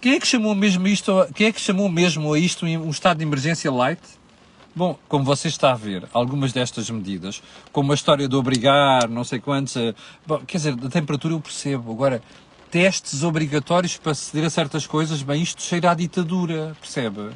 Quem 0.00 0.14
é 0.14 0.20
que 0.20 0.26
chamou 0.26 0.54
mesmo 0.54 0.86
isto, 0.86 1.12
quem 1.34 1.46
é 1.46 1.52
que 1.52 1.60
chamou 1.60 1.88
mesmo 1.88 2.32
a 2.32 2.38
isto 2.38 2.66
um 2.66 2.90
estado 2.90 3.18
de 3.18 3.24
emergência 3.24 3.70
light? 3.70 4.00
Bom, 4.76 4.98
como 5.08 5.24
você 5.24 5.48
está 5.48 5.70
a 5.70 5.76
ver, 5.76 6.04
algumas 6.12 6.52
destas 6.52 6.90
medidas, 6.90 7.40
como 7.70 7.92
a 7.92 7.94
história 7.94 8.28
de 8.28 8.34
obrigar, 8.34 9.08
não 9.08 9.22
sei 9.22 9.38
quantos, 9.38 9.76
bom, 10.26 10.40
quer 10.40 10.56
dizer, 10.58 10.74
a 10.84 10.90
temperatura 10.90 11.32
eu 11.32 11.40
percebo. 11.40 11.92
Agora, 11.92 12.20
testes 12.70 13.22
obrigatórios 13.22 13.96
para 13.96 14.14
ceder 14.14 14.44
a 14.44 14.50
certas 14.50 14.84
coisas, 14.84 15.22
bem, 15.22 15.40
isto 15.40 15.62
cheira 15.62 15.92
à 15.92 15.94
ditadura, 15.94 16.76
percebe? 16.80 17.30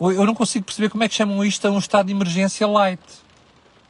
Eu 0.00 0.24
não 0.24 0.34
consigo 0.34 0.64
perceber 0.64 0.88
como 0.88 1.04
é 1.04 1.08
que 1.08 1.14
chamam 1.14 1.44
isto 1.44 1.66
a 1.68 1.70
um 1.70 1.78
estado 1.78 2.06
de 2.06 2.12
emergência 2.12 2.66
light. 2.66 3.00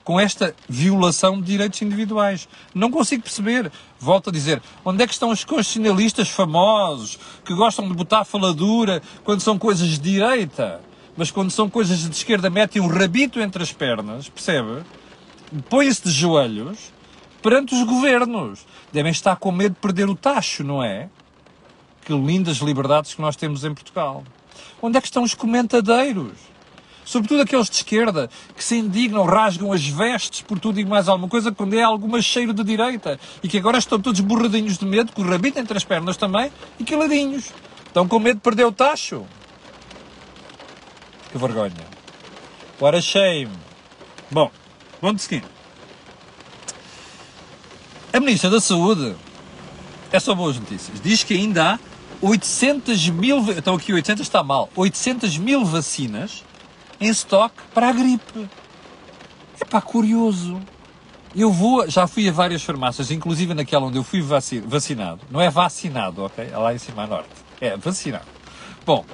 Com 0.02 0.19
esta 0.19 0.57
violação 0.69 1.40
de 1.40 1.47
direitos 1.47 1.81
individuais. 1.83 2.49
Não 2.75 2.90
consigo 2.90 3.23
perceber. 3.23 3.71
Volto 3.99 4.31
a 4.31 4.33
dizer, 4.33 4.61
onde 4.85 5.05
é 5.05 5.07
que 5.07 5.12
estão 5.12 5.31
os 5.31 5.45
constitucionalistas 5.45 6.29
famosos 6.29 7.17
que 7.45 7.55
gostam 7.55 7.87
de 7.87 7.95
botar 7.95 8.25
faladura 8.25 9.00
quando 9.23 9.40
são 9.40 9.57
coisas 9.57 9.87
de 9.87 9.99
direita? 9.99 10.81
Mas 11.17 11.31
quando 11.31 11.52
são 11.52 11.71
coisas 11.71 12.00
de 12.00 12.17
esquerda 12.17 12.50
metem 12.50 12.83
um 12.83 12.88
rabito 12.88 13.38
entre 13.38 13.62
as 13.62 13.73
pernas, 13.73 14.29
percebe? 14.29 14.83
Põem-se 15.69 16.02
de 16.02 16.11
joelhos 16.11 16.93
perante 17.40 17.73
os 17.75 17.85
governos. 17.85 18.67
Devem 18.93 19.12
estar 19.12 19.37
com 19.37 19.52
medo 19.52 19.75
de 19.75 19.81
perder 19.81 20.09
o 20.09 20.17
tacho, 20.17 20.64
não 20.64 20.83
é? 20.83 21.09
Que 22.05 22.12
lindas 22.12 22.57
liberdades 22.57 23.14
que 23.14 23.21
nós 23.21 23.37
temos 23.37 23.64
em 23.64 23.73
Portugal. 23.73 24.25
Onde 24.83 24.99
é 24.99 25.00
que 25.00 25.07
estão 25.07 25.23
os 25.23 25.35
comentadeiros? 25.35 26.33
Sobretudo 27.04 27.42
aqueles 27.42 27.69
de 27.69 27.76
esquerda 27.76 28.30
que 28.57 28.62
se 28.62 28.76
indignam, 28.76 29.25
rasgam 29.25 29.73
as 29.73 29.85
vestes 29.85 30.42
por 30.42 30.61
tudo 30.61 30.78
e 30.78 30.85
mais 30.85 31.09
alguma 31.09 31.28
coisa 31.28 31.50
quando 31.50 31.75
é 31.75 31.83
alguma 31.83 32.23
cheiro 32.23 32.52
de 32.52 32.62
direita 32.62 33.19
e 33.42 33.49
que 33.49 33.59
agora 33.59 33.78
estão 33.78 34.00
todos 34.00 34.21
borradinhos 34.21 34.78
de 34.78 34.85
medo, 34.85 35.12
com 35.12 35.23
o 35.23 35.28
rabito 35.28 35.59
entre 35.59 35.76
as 35.76 35.83
pernas 35.83 36.16
também 36.16 36.52
e 36.78 36.85
caladinhos. 36.85 37.50
Estão 37.85 38.07
com 38.07 38.21
medo 38.21 38.37
de 38.37 38.42
perder 38.42 38.64
o 38.64 38.71
tacho. 38.71 39.26
Que 41.33 41.38
vergonha. 41.38 41.75
What 42.80 42.97
a 42.97 43.02
shame. 43.02 43.50
Bom, 44.30 44.50
vamos 45.02 45.23
seguir. 45.23 45.42
A 48.12 48.21
Ministra 48.21 48.50
da 48.50 48.61
Saúde 48.61 49.16
é 50.12 50.21
só 50.21 50.35
boas 50.35 50.59
notícias. 50.59 51.00
Diz 51.00 51.25
que 51.25 51.35
ainda 51.35 51.75
há 51.75 51.78
800 52.22 53.08
mil, 53.10 53.38
então 53.56 53.74
aqui 53.74 53.92
800 53.92 54.22
está 54.22 54.42
mal, 54.42 54.68
800 54.76 55.38
mil 55.38 55.64
vacinas 55.64 56.44
em 57.00 57.08
estoque 57.08 57.56
para 57.72 57.88
a 57.88 57.92
gripe. 57.92 58.48
É 59.60 59.64
pá, 59.64 59.80
curioso. 59.80 60.60
Eu 61.34 61.52
vou, 61.52 61.88
já 61.88 62.06
fui 62.06 62.28
a 62.28 62.32
várias 62.32 62.62
farmácias, 62.62 63.10
inclusive 63.10 63.54
naquela 63.54 63.86
onde 63.86 63.96
eu 63.98 64.04
fui 64.04 64.20
vacinado. 64.20 65.20
Não 65.30 65.40
é 65.40 65.48
vacinado, 65.48 66.24
ok? 66.24 66.48
É 66.52 66.56
lá 66.56 66.74
em 66.74 66.78
cima 66.78 67.04
a 67.04 67.06
norte. 67.06 67.28
É 67.60 67.76
vacinado. 67.76 68.26
Bom, 68.84 69.04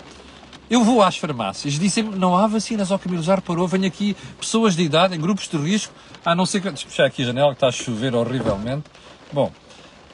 eu 0.68 0.82
vou 0.82 1.02
às 1.02 1.16
farmácias, 1.16 1.75
dizem-me 1.75 2.16
não 2.16 2.36
há 2.36 2.46
vacinas 2.46 2.90
ao 2.90 2.98
Camilo, 2.98 3.22
já 3.22 3.36
reparou, 3.36 3.68
venho 3.68 3.86
aqui 3.86 4.16
pessoas 4.40 4.75
de 4.75 4.82
idade, 4.82 5.14
em 5.14 5.20
grupos 5.20 5.46
de 5.46 5.56
risco, 5.56 5.92
a 6.25 6.34
não 6.34 6.46
ser 6.46 6.60
que... 6.60 6.70
Deixa 6.70 7.04
aqui 7.04 7.22
a 7.22 7.26
janela 7.26 7.50
que 7.50 7.56
está 7.56 7.68
a 7.68 7.72
chover 7.72 8.14
horrivelmente. 8.14 8.84
Bom, 9.32 9.52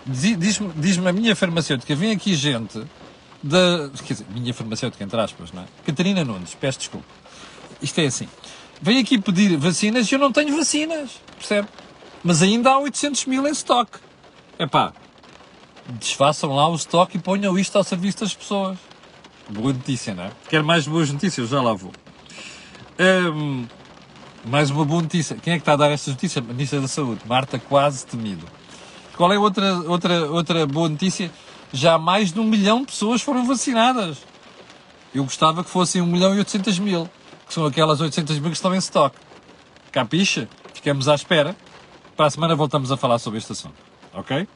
diz-me 0.06 0.70
diz 0.76 0.98
a 0.98 1.12
minha 1.12 1.34
farmacêutica, 1.36 1.94
vem 1.94 2.12
aqui 2.12 2.34
gente 2.34 2.82
da. 3.42 3.90
Quer 4.04 4.14
dizer, 4.14 4.26
minha 4.34 4.52
farmacêutica, 4.54 5.02
entre 5.02 5.20
aspas, 5.20 5.52
não 5.52 5.62
é? 5.62 5.66
Catarina 5.84 6.24
Nunes, 6.24 6.54
peço 6.54 6.78
desculpa. 6.78 7.06
Isto 7.80 8.00
é 8.00 8.06
assim. 8.06 8.28
Vem 8.80 8.98
aqui 8.98 9.18
pedir 9.18 9.56
vacinas 9.56 10.10
e 10.10 10.14
eu 10.14 10.18
não 10.18 10.32
tenho 10.32 10.56
vacinas, 10.56 11.10
percebe? 11.38 11.68
Mas 12.22 12.42
ainda 12.42 12.70
há 12.70 12.78
800 12.78 13.26
mil 13.26 13.46
em 13.46 13.50
estoque. 13.52 13.98
Epá, 14.58 14.92
desfaçam 15.98 16.54
lá 16.54 16.68
o 16.68 16.74
estoque 16.74 17.16
e 17.16 17.20
ponham 17.20 17.58
isto 17.58 17.76
ao 17.76 17.84
serviço 17.84 18.20
das 18.20 18.34
pessoas. 18.34 18.78
Boa 19.48 19.72
notícia, 19.72 20.14
não 20.14 20.24
é? 20.24 20.30
Quero 20.48 20.64
mais 20.64 20.86
boas 20.86 21.10
notícias, 21.10 21.48
já 21.48 21.60
lá 21.60 21.72
vou. 21.74 21.92
Mais 24.44 24.70
uma 24.70 24.84
boa 24.84 25.02
notícia. 25.02 25.36
Quem 25.36 25.54
é 25.54 25.56
que 25.56 25.62
está 25.62 25.72
a 25.72 25.76
dar 25.76 25.90
estas 25.90 26.14
notícias? 26.14 26.44
Ministra 26.44 26.80
da 26.80 26.88
Saúde, 26.88 27.20
Marta 27.26 27.58
Quase 27.58 28.06
Temido. 28.06 28.46
Qual 29.16 29.32
é 29.32 29.38
outra, 29.38 29.74
outra, 29.88 30.30
outra 30.30 30.66
boa 30.66 30.88
notícia? 30.88 31.30
Já 31.72 31.98
mais 31.98 32.32
de 32.32 32.40
um 32.40 32.44
milhão 32.44 32.80
de 32.80 32.86
pessoas 32.86 33.22
foram 33.22 33.46
vacinadas. 33.46 34.18
Eu 35.14 35.24
gostava 35.24 35.62
que 35.62 35.70
fossem 35.70 36.00
1 36.00 36.06
milhão 36.06 36.34
e 36.34 36.38
800 36.38 36.78
mil, 36.78 37.08
que 37.46 37.52
são 37.52 37.66
aquelas 37.66 38.00
800 38.00 38.38
mil 38.38 38.50
que 38.50 38.56
estão 38.56 38.74
em 38.74 38.78
stock. 38.78 39.16
Capixa? 39.90 40.48
Ficamos 40.72 41.08
à 41.08 41.14
espera. 41.14 41.54
Para 42.16 42.26
a 42.26 42.30
semana 42.30 42.54
voltamos 42.54 42.90
a 42.90 42.96
falar 42.96 43.18
sobre 43.18 43.38
este 43.38 43.52
assunto. 43.52 43.74
Ok? 44.14 44.48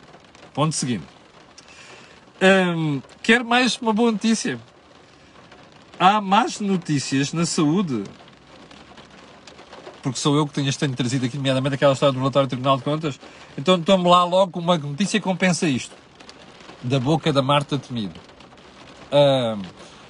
Ponto 0.55 0.75
seguinte. 0.75 1.05
Hum, 2.41 3.01
quer 3.23 3.45
mais 3.45 3.77
uma 3.79 3.93
boa 3.93 4.13
notícia? 4.13 4.59
Há 5.99 6.21
más 6.21 6.61
notícias 6.61 7.33
na 7.33 7.47
saúde 7.47 8.05
porque 10.07 10.21
sou 10.21 10.37
eu 10.37 10.47
que 10.47 10.55
tenho, 10.55 10.73
tenho 10.73 10.95
trazido 10.95 11.27
aqui, 11.27 11.37
nomeadamente 11.37 11.75
aquela 11.75 11.93
história 11.93 12.13
do 12.13 12.21
relatório 12.21 12.47
do 12.47 12.51
Tribunal 12.51 12.77
de 12.77 12.85
Contas. 12.85 13.19
Então 13.59 13.83
tome 13.83 14.09
lá 14.09 14.23
logo 14.23 14.61
uma 14.61 14.79
notícia 14.79 15.19
que 15.19 15.25
compensa 15.25 15.67
isto. 15.67 15.93
Da 16.81 17.01
boca 17.01 17.33
da 17.33 17.43
Marta 17.43 17.77
Temido. 17.77 18.15
Uh, 19.11 19.61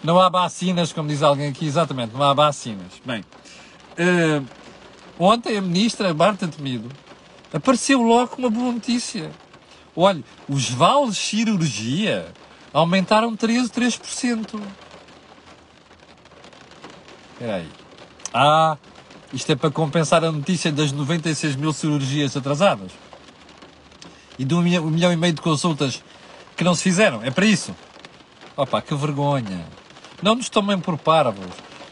não 0.05 0.21
há 0.21 0.29
vacinas, 0.29 0.93
como 0.93 1.09
diz 1.09 1.23
alguém 1.23 1.49
aqui, 1.49 1.65
exatamente, 1.65 2.13
não 2.13 2.23
há 2.23 2.35
vacinas. 2.35 3.01
Bem, 3.07 3.25
uh, 3.99 4.45
ontem 5.19 5.57
a 5.57 5.63
ministra 5.63 6.13
Marta 6.13 6.47
Temido 6.47 6.91
apareceu 7.55 8.03
logo 8.03 8.35
uma 8.37 8.51
boa 8.51 8.73
notícia. 8.73 9.31
Olha, 9.97 10.23
os 10.47 10.69
vales 10.69 11.15
de 11.15 11.23
cirurgia 11.23 12.35
aumentaram 12.71 13.35
13,3%. 13.35 14.61
Espera 17.33 17.55
aí. 17.57 17.69
Ah, 18.35 18.77
isto 19.33 19.51
é 19.51 19.57
para 19.57 19.71
compensar 19.71 20.25
a 20.25 20.31
notícia 20.31 20.71
das 20.71 20.93
96 20.93 21.57
mil 21.57 21.73
cirurgias 21.73 22.37
atrasadas 22.37 22.93
e 24.39 24.45
de 24.45 24.55
um 24.55 24.63
milhão, 24.63 24.85
um 24.85 24.91
milhão 24.91 25.13
e 25.13 25.17
meio 25.17 25.33
de 25.33 25.41
consultas 25.41 26.03
que 26.57 26.65
não 26.65 26.75
se 26.75 26.83
fizeram. 26.83 27.23
É 27.23 27.31
para 27.31 27.47
isso. 27.47 27.75
Opa, 28.57 28.81
que 28.81 28.95
vergonha. 28.95 29.67
Não 30.23 30.35
nos 30.35 30.49
tomem 30.49 30.79
por 30.79 30.97
parvos. 30.97 31.47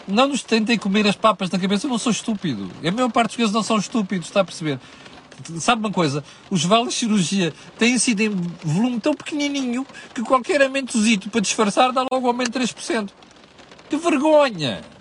Não 0.06 0.28
nos 0.28 0.42
tentem 0.42 0.78
comer 0.78 1.06
as 1.06 1.16
papas 1.16 1.50
na 1.50 1.58
cabeça. 1.58 1.86
Eu 1.86 1.90
não 1.90 1.98
sou 1.98 2.12
estúpido. 2.12 2.70
A 2.86 2.90
maior 2.90 3.10
parte 3.10 3.36
dos 3.36 3.52
não 3.52 3.62
são 3.62 3.78
estúpidos, 3.78 4.28
está 4.28 4.40
a 4.40 4.44
perceber? 4.44 4.78
Sabe 5.58 5.80
uma 5.80 5.90
coisa? 5.90 6.22
Os 6.50 6.64
vales 6.64 6.94
de 6.94 7.00
cirurgia 7.00 7.52
têm 7.78 7.98
sido 7.98 8.20
em 8.20 8.30
volume 8.62 9.00
tão 9.00 9.14
pequenininho 9.14 9.86
que 10.14 10.22
qualquer 10.22 10.62
aumentozito 10.62 11.28
para 11.28 11.40
disfarçar 11.40 11.92
dá 11.92 12.06
logo 12.10 12.28
aumento 12.28 12.52
de 12.52 12.66
3%. 12.66 13.10
Que 13.90 13.96
vergonha! 13.96 14.93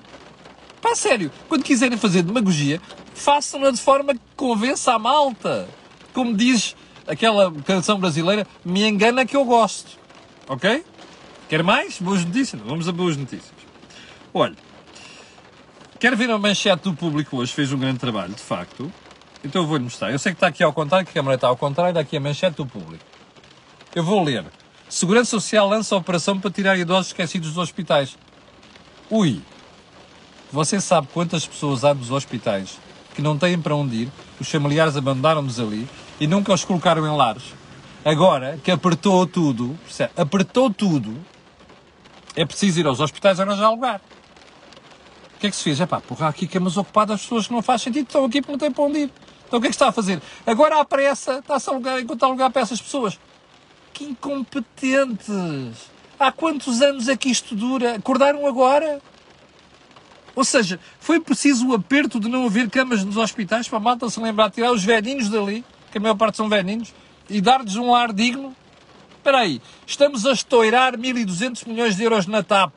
Pá, 0.83 0.95
sério, 0.95 1.31
quando 1.47 1.63
quiserem 1.63 1.97
fazer 1.97 2.23
demagogia, 2.23 2.81
façam-na 3.15 3.71
de 3.71 3.79
forma 3.79 4.13
que 4.13 4.19
convença 4.35 4.93
a 4.93 4.99
malta. 4.99 5.65
Como 6.13 6.35
diz 6.35 6.75
aquela 7.07 7.49
canção 7.65 7.97
brasileira, 7.97 8.45
me 8.65 8.83
engana 8.83 9.25
que 9.25 9.33
eu 9.33 9.45
gosto. 9.45 9.97
Ok? 10.45 10.83
Quer 11.47 11.63
mais? 11.63 11.99
Boas 11.99 12.25
notícias? 12.25 12.61
Vamos 12.61 12.89
a 12.89 12.91
boas 12.91 13.15
notícias. 13.15 13.53
Olha, 14.33 14.57
quero 16.01 16.17
ver 16.17 16.29
a 16.29 16.37
manchete 16.37 16.83
do 16.83 16.93
público 16.93 17.37
hoje, 17.37 17.53
fez 17.53 17.71
um 17.71 17.77
grande 17.79 17.99
trabalho, 17.99 18.33
de 18.33 18.41
facto. 18.41 18.91
Então 19.41 19.61
eu 19.61 19.67
vou-lhe 19.67 19.85
mostrar. 19.85 20.11
Eu 20.11 20.19
sei 20.19 20.33
que 20.33 20.35
está 20.35 20.47
aqui 20.47 20.63
ao 20.63 20.73
contrário, 20.73 21.05
que 21.05 21.11
a 21.11 21.13
câmera 21.13 21.35
está 21.35 21.47
ao 21.47 21.55
contrário, 21.55 21.97
aqui 21.97 22.17
a 22.17 22.19
manchete 22.19 22.57
do 22.57 22.65
público. 22.65 23.05
Eu 23.95 24.03
vou 24.03 24.21
ler. 24.21 24.43
Segurança 24.89 25.29
Social 25.29 25.69
lança 25.69 25.95
operação 25.95 26.37
para 26.37 26.51
tirar 26.51 26.77
idosos 26.77 27.07
esquecidos 27.07 27.53
dos 27.53 27.57
hospitais. 27.57 28.17
Ui! 29.09 29.41
Você 30.53 30.79
sabe 30.79 31.07
quantas 31.11 31.47
pessoas 31.47 31.83
há 31.83 31.95
nos 31.95 32.11
hospitais 32.11 32.77
que 33.15 33.23
não 33.23 33.35
têm 33.35 33.59
para 33.59 33.73
onde 33.73 34.03
ir, 34.03 34.11
os 34.39 34.47
familiares 34.47 34.95
abandonaram-nos 34.95 35.59
ali 35.59 35.89
e 36.19 36.27
nunca 36.27 36.53
os 36.53 36.63
colocaram 36.63 37.07
em 37.07 37.17
lares? 37.17 37.41
Agora 38.05 38.59
que 38.63 38.69
apertou 38.69 39.25
tudo, 39.25 39.75
percebe? 39.83 40.11
apertou 40.15 40.71
tudo, 40.71 41.17
é 42.35 42.45
preciso 42.45 42.79
ir 42.79 42.85
aos 42.85 42.99
hospitais 42.99 43.39
arranjar 43.39 43.71
lugar. 43.71 43.99
O 45.35 45.39
que 45.39 45.47
é 45.47 45.49
que 45.49 45.55
se 45.55 45.63
fez? 45.63 45.81
É 45.81 45.87
pá, 45.87 45.99
porra, 45.99 46.27
aqui 46.27 46.45
camas 46.45 46.77
ocupadas, 46.77 47.15
as 47.15 47.21
pessoas 47.23 47.47
que 47.47 47.53
não 47.53 47.63
faz 47.63 47.81
sentido, 47.81 48.05
estão 48.05 48.23
aqui 48.23 48.39
porque 48.39 48.51
não 48.51 48.59
têm 48.59 48.71
para 48.71 48.83
onde 48.83 48.99
ir. 48.99 49.11
Então 49.47 49.57
o 49.57 49.59
que 49.59 49.69
é 49.69 49.71
que 49.71 49.75
está 49.75 49.87
a 49.87 49.91
fazer? 49.91 50.21
Agora 50.45 50.79
há 50.79 50.85
pressa, 50.85 51.39
está-se 51.39 51.67
a 51.67 51.73
lugar, 51.73 51.99
encontrar 51.99 52.27
lugar 52.27 52.51
para 52.51 52.61
essas 52.61 52.79
pessoas. 52.79 53.19
Que 53.91 54.03
incompetentes! 54.03 55.89
Há 56.19 56.31
quantos 56.31 56.79
anos 56.79 57.07
é 57.07 57.17
que 57.17 57.29
isto 57.29 57.55
dura? 57.55 57.95
Acordaram 57.95 58.45
agora? 58.45 59.01
Ou 60.35 60.43
seja, 60.43 60.79
foi 60.99 61.19
preciso 61.19 61.67
o 61.67 61.73
aperto 61.73 62.19
de 62.19 62.27
não 62.27 62.45
haver 62.45 62.69
camas 62.69 63.03
nos 63.03 63.17
hospitais 63.17 63.67
para 63.67 63.77
a 63.77 63.81
malta 63.81 64.09
se 64.09 64.19
lembrar 64.19 64.47
de 64.49 64.55
tirar 64.55 64.71
os 64.71 64.83
velhinhos 64.83 65.29
dali, 65.29 65.63
que 65.91 65.97
a 65.97 66.01
maior 66.01 66.15
parte 66.15 66.37
são 66.37 66.49
velhinhos, 66.49 66.93
e 67.29 67.39
dar-lhes 67.39 67.75
um 67.75 67.91
lar 67.91 68.11
digno? 68.11 68.55
Espera 69.17 69.39
aí, 69.39 69.61
estamos 69.85 70.25
a 70.25 70.33
estourar 70.33 70.97
1.200 70.97 71.67
milhões 71.67 71.95
de 71.95 72.03
euros 72.03 72.25
na 72.25 72.43
TAP. 72.43 72.73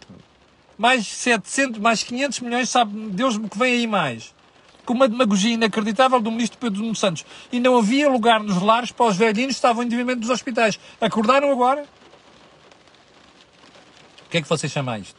Mais 0.78 1.06
700, 1.06 1.80
mais 1.80 2.02
500 2.02 2.40
milhões, 2.40 2.68
sabe 2.68 2.94
Deus 3.08 3.38
me 3.38 3.48
que 3.48 3.58
vem 3.58 3.72
aí 3.72 3.86
mais. 3.86 4.34
Com 4.84 4.92
uma 4.92 5.08
demagogia 5.08 5.54
inacreditável 5.54 6.20
do 6.20 6.30
ministro 6.30 6.58
Pedro 6.58 6.82
Nuno 6.82 6.94
Santos. 6.94 7.24
E 7.50 7.58
não 7.58 7.76
havia 7.76 8.08
lugar 8.08 8.40
nos 8.40 8.62
lares 8.62 8.92
para 8.92 9.06
os 9.06 9.16
velhinhos 9.16 9.48
que 9.48 9.54
estavam 9.54 9.82
em 9.82 9.86
endividamento 9.86 10.20
dos 10.20 10.30
hospitais. 10.30 10.78
Acordaram 11.00 11.50
agora? 11.50 11.84
O 14.24 14.28
que 14.28 14.38
é 14.38 14.42
que 14.42 14.48
você 14.48 14.68
chama 14.68 14.98
isto? 14.98 15.18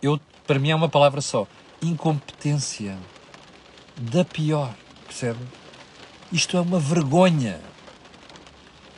Eu, 0.00 0.18
para 0.46 0.58
mim 0.58 0.70
é 0.70 0.74
uma 0.74 0.88
palavra 0.88 1.20
só. 1.20 1.46
Incompetência. 1.80 2.96
Da 3.96 4.24
pior, 4.24 4.74
percebe? 5.06 5.40
Isto 6.32 6.56
é 6.56 6.60
uma 6.60 6.78
vergonha. 6.78 7.60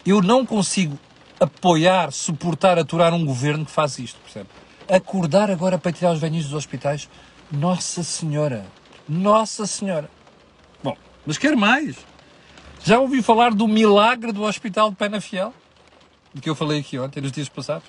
Eu 0.06 0.22
não 0.22 0.46
consigo 0.46 0.98
apoiar, 1.40 2.12
suportar, 2.12 2.78
aturar 2.78 3.12
um 3.12 3.24
governo 3.24 3.64
que 3.64 3.70
faz 3.70 3.98
isto, 3.98 4.20
percebe? 4.20 4.48
Acordar 4.88 5.50
agora 5.50 5.78
para 5.78 5.92
tirar 5.92 6.12
os 6.12 6.20
velhinhos 6.20 6.46
dos 6.46 6.54
hospitais? 6.54 7.08
Nossa 7.50 8.02
Senhora! 8.02 8.66
Nossa 9.08 9.66
Senhora! 9.66 10.10
Bom, 10.82 10.96
mas 11.26 11.38
quero 11.38 11.56
mais. 11.56 11.96
Já 12.84 12.98
ouvi 12.98 13.22
falar 13.22 13.52
do 13.54 13.66
milagre 13.66 14.30
do 14.30 14.42
Hospital 14.42 14.90
de 14.90 14.96
Penafiel? 14.96 15.52
De 16.32 16.40
que 16.40 16.50
eu 16.50 16.54
falei 16.54 16.80
aqui 16.80 16.98
ontem, 16.98 17.20
nos 17.20 17.32
dias 17.32 17.48
passados? 17.48 17.88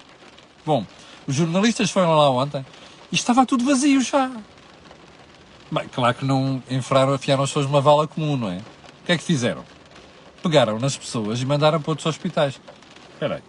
Bom, 0.66 0.86
os 1.28 1.36
jornalistas 1.36 1.92
foram 1.92 2.16
lá 2.16 2.30
ontem 2.30 2.66
e 3.12 3.16
estava 3.16 3.46
tudo 3.46 3.66
vazio 3.66 4.02
já. 4.02 4.32
Bem, 5.72 5.88
claro 5.88 6.16
que 6.16 6.26
não 6.26 6.62
enfraram, 6.70 7.14
afiaram 7.14 7.44
as 7.44 7.50
pessoas 7.50 7.66
numa 7.66 7.82
vala 7.82 8.08
comum, 8.08 8.38
não 8.38 8.50
é? 8.50 8.58
O 8.58 9.06
que 9.06 9.12
é 9.12 9.18
que 9.18 9.24
fizeram? 9.24 9.64
Pegaram 10.42 10.80
nas 10.80 10.96
pessoas 10.98 11.42
e 11.42 11.46
mandaram 11.46 11.82
para 11.82 11.92
outros 11.92 12.06
hospitais. 12.06 12.60
Espera 13.14 13.36
aí. 13.36 13.44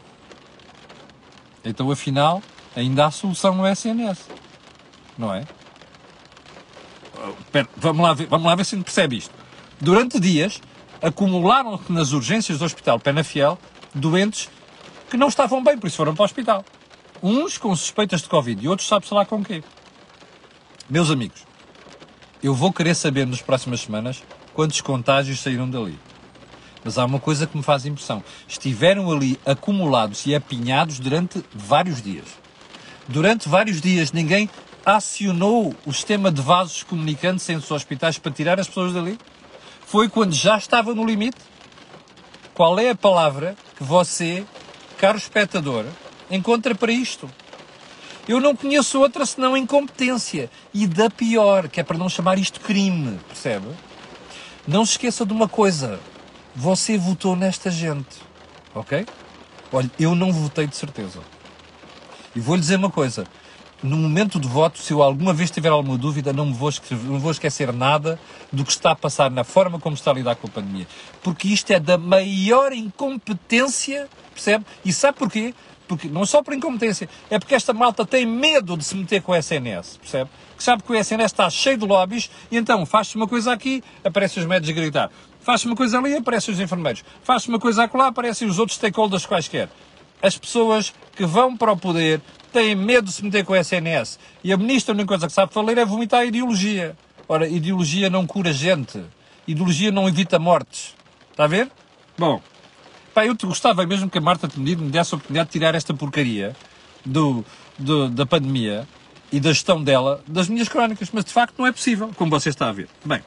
Então, 1.64 1.90
afinal, 1.90 2.42
ainda 2.75 3.07
há 3.07 3.11
solução 3.11 3.55
no 3.55 3.66
SNS. 3.66 4.29
Não 5.19 5.35
é? 5.35 5.45
Espera, 7.40 7.69
vamos 7.77 8.03
lá 8.03 8.14
ver, 8.14 8.27
vamos 8.27 8.47
lá 8.47 8.55
ver 8.55 8.64
se 8.64 8.77
percebe 8.77 9.16
isto. 9.16 9.35
Durante 9.81 10.19
dias, 10.21 10.61
acumularam-se 11.03 11.92
nas 11.92 12.12
urgências 12.12 12.59
do 12.59 12.64
Hospital 12.64 12.99
Penafiel 12.99 13.59
doentes 13.95 14.49
que 15.11 15.16
não 15.16 15.29
estavam 15.29 15.62
bem, 15.62 15.79
por 15.79 15.87
isso 15.87 15.97
foram 15.97 16.14
para 16.14 16.23
o 16.23 16.25
hospital. 16.25 16.64
Uns 17.22 17.57
com 17.57 17.74
suspeitas 17.74 18.22
de 18.22 18.29
Covid 18.29 18.64
e 18.64 18.68
outros 18.68 18.87
sabe-se 18.87 19.14
lá 19.14 19.24
com 19.24 19.42
quê. 19.42 19.62
Meus 20.88 21.11
amigos, 21.11 21.44
eu 22.42 22.55
vou 22.55 22.72
querer 22.72 22.94
saber 22.94 23.26
nas 23.26 23.40
próximas 23.40 23.81
semanas 23.81 24.22
quantos 24.52 24.81
contágios 24.81 25.40
saíram 25.40 25.68
dali. 25.68 25.98
Mas 26.85 26.98
há 26.98 27.05
uma 27.05 27.18
coisa 27.18 27.46
que 27.46 27.57
me 27.57 27.62
faz 27.62 27.85
impressão. 27.85 28.22
Estiveram 28.46 29.11
ali 29.11 29.38
acumulados 29.44 30.26
e 30.26 30.35
apinhados 30.35 31.00
durante 31.00 31.44
vários 31.52 32.00
dias. 32.00 32.26
Durante 33.09 33.48
vários 33.48 33.81
dias 33.81 34.12
ninguém 34.12 34.48
acionou 34.85 35.74
o 35.85 35.92
sistema 35.92 36.31
de 36.31 36.40
vasos 36.40 36.85
comunicantes 36.85 37.48
entre 37.48 37.64
os 37.64 37.70
hospitais 37.70 38.18
para 38.18 38.31
tirar 38.31 38.61
as 38.61 38.68
pessoas 38.68 38.92
dali? 38.92 39.18
Foi 39.85 40.09
quando 40.09 40.33
já 40.33 40.57
estava 40.57 40.94
no 40.94 41.05
limite? 41.05 41.38
Qual 42.55 42.79
é 42.79 42.90
a 42.90 42.94
palavra 42.94 43.57
que 43.76 43.83
você, 43.83 44.44
caro 44.96 45.18
espectador, 45.18 45.85
encontra 46.31 46.75
para 46.75 46.93
isto? 46.93 47.31
Eu 48.29 48.41
não 48.41 48.57
conheço 48.57 49.01
outra 49.01 49.25
senão 49.25 49.57
incompetência. 49.57 50.51
E 50.75 50.87
da 50.87 51.09
pior, 51.09 51.69
que 51.69 51.81
é 51.81 51.85
para 51.85 51.97
não 51.97 52.09
chamar 52.09 52.39
isto 52.39 52.61
crime, 52.61 53.19
percebe? 53.29 53.69
Não 54.67 54.85
se 54.85 54.93
esqueça 54.93 55.25
de 55.25 55.33
uma 55.33 55.49
coisa. 55.49 56.01
Você 56.55 56.99
votou 56.99 57.37
nesta 57.37 57.71
gente, 57.71 58.17
ok? 58.75 59.07
Olha, 59.73 59.91
eu 59.99 60.15
não 60.15 60.33
votei 60.33 60.67
de 60.67 60.75
certeza. 60.75 61.21
E 62.35 62.41
vou-lhe 62.41 62.61
dizer 62.61 62.77
uma 62.77 62.91
coisa. 62.91 63.27
No 63.83 63.97
momento 63.97 64.41
de 64.41 64.49
voto, 64.49 64.79
se 64.79 64.93
eu 64.93 65.03
alguma 65.03 65.33
vez 65.33 65.51
tiver 65.51 65.69
alguma 65.69 65.99
dúvida, 65.99 66.33
não 66.33 66.47
me 66.47 66.55
vou, 66.55 66.71
escrever, 66.71 67.05
não 67.05 67.21
vou 67.21 67.31
esquecer 67.31 67.73
nada 67.73 68.19
do 68.51 68.65
que 68.65 68.73
está 68.73 68.93
a 68.93 68.97
passar 68.97 69.31
na 69.31 69.45
forma 69.45 69.79
como 69.79 69.95
está 69.95 70.11
a 70.11 70.15
lidar 70.15 70.35
com 70.35 70.47
a 70.47 70.51
pandemia. 70.51 70.89
Porque 71.23 71.47
isto 71.49 71.71
é 71.71 71.79
da 71.79 71.99
maior 71.99 72.73
incompetência, 72.73 74.09
percebe? 74.33 74.65
E 74.85 74.93
sabe 74.93 75.19
porquê? 75.19 75.55
Porque, 75.87 76.09
não 76.09 76.27
só 76.27 76.42
por 76.42 76.53
incompetência, 76.53 77.09
é 77.31 77.38
porque 77.38 77.55
esta 77.55 77.72
malta 77.72 78.05
tem 78.05 78.27
medo 78.27 78.77
de 78.77 78.85
se 78.85 78.96
meter 78.96 79.22
com 79.22 79.33
o 79.33 79.37
SNS, 79.37 79.99
percebe? 79.99 80.31
Que 80.57 80.62
sabe 80.62 80.83
que 80.83 80.90
o 80.90 80.94
SNS 80.94 81.33
está 81.33 81.49
cheio 81.49 81.79
de 81.79 81.87
lobbies 81.87 82.31
e 82.51 82.57
então 82.57 82.85
faz-se 82.85 83.16
uma 83.16 83.29
coisa 83.29 83.53
aqui, 83.53 83.85
aparecem 84.05 84.42
os 84.42 84.49
médicos 84.49 84.77
a 84.77 84.81
gritar. 84.81 85.11
Faz-se 85.40 85.66
uma 85.66 85.77
coisa 85.77 85.99
ali, 85.99 86.16
aparecem 86.16 86.53
os 86.53 86.59
enfermeiros. 86.59 87.05
Faz-se 87.22 87.49
uma 87.49 87.61
coisa 87.61 87.85
acolá, 87.85 88.09
aparecem 88.09 88.49
os 88.49 88.59
outros 88.59 88.77
stakeholders 88.77 89.25
quaisquer. 89.25 89.68
As 90.20 90.37
pessoas 90.37 90.92
que 91.14 91.25
vão 91.25 91.57
para 91.57 91.70
o 91.70 91.77
poder 91.77 92.20
têm 92.53 92.75
medo 92.75 93.05
de 93.05 93.12
se 93.12 93.25
meter 93.25 93.44
com 93.44 93.53
o 93.53 93.57
SNS. 93.57 94.18
E 94.42 94.53
a 94.53 94.57
ministra, 94.57 94.92
a 94.92 94.94
única 94.94 95.09
coisa 95.09 95.27
que 95.27 95.33
sabe 95.33 95.53
falar 95.53 95.79
é 95.79 95.85
vomitar 95.85 96.20
a 96.20 96.25
ideologia. 96.25 96.96
Ora, 97.29 97.46
ideologia 97.46 98.11
não 98.11 98.27
cura 98.27 98.53
gente. 98.53 99.01
Ideologia 99.46 99.92
não 99.92 100.09
evita 100.09 100.38
mortes. 100.38 100.94
Está 101.31 101.44
a 101.44 101.46
ver? 101.46 101.70
Bom, 102.18 102.40
Pá, 103.16 103.24
eu 103.24 103.35
te 103.35 103.46
gostava 103.46 103.87
mesmo 103.87 104.11
que 104.11 104.18
a 104.18 104.20
Marta 104.20 104.46
Temido 104.46 104.83
me 104.83 104.90
desse 104.90 105.14
a 105.14 105.16
oportunidade 105.16 105.48
de 105.48 105.52
tirar 105.55 105.74
esta 105.74 105.94
porcaria 105.94 106.55
do, 107.02 107.42
do, 107.79 108.11
da 108.11 108.26
pandemia 108.26 108.87
e 109.33 109.40
da 109.40 109.48
gestão 109.55 109.83
dela 109.83 110.22
das 110.29 110.50
minhas 110.50 110.68
crónicas, 110.68 111.09
mas 111.11 111.24
de 111.24 111.33
facto 111.33 111.55
não 111.59 111.66
é 111.66 111.72
possível, 111.72 112.11
como 112.14 112.31
você 112.31 112.50
está 112.50 112.68
a 112.68 112.72
ver. 112.72 112.90
Bem, 113.02 113.22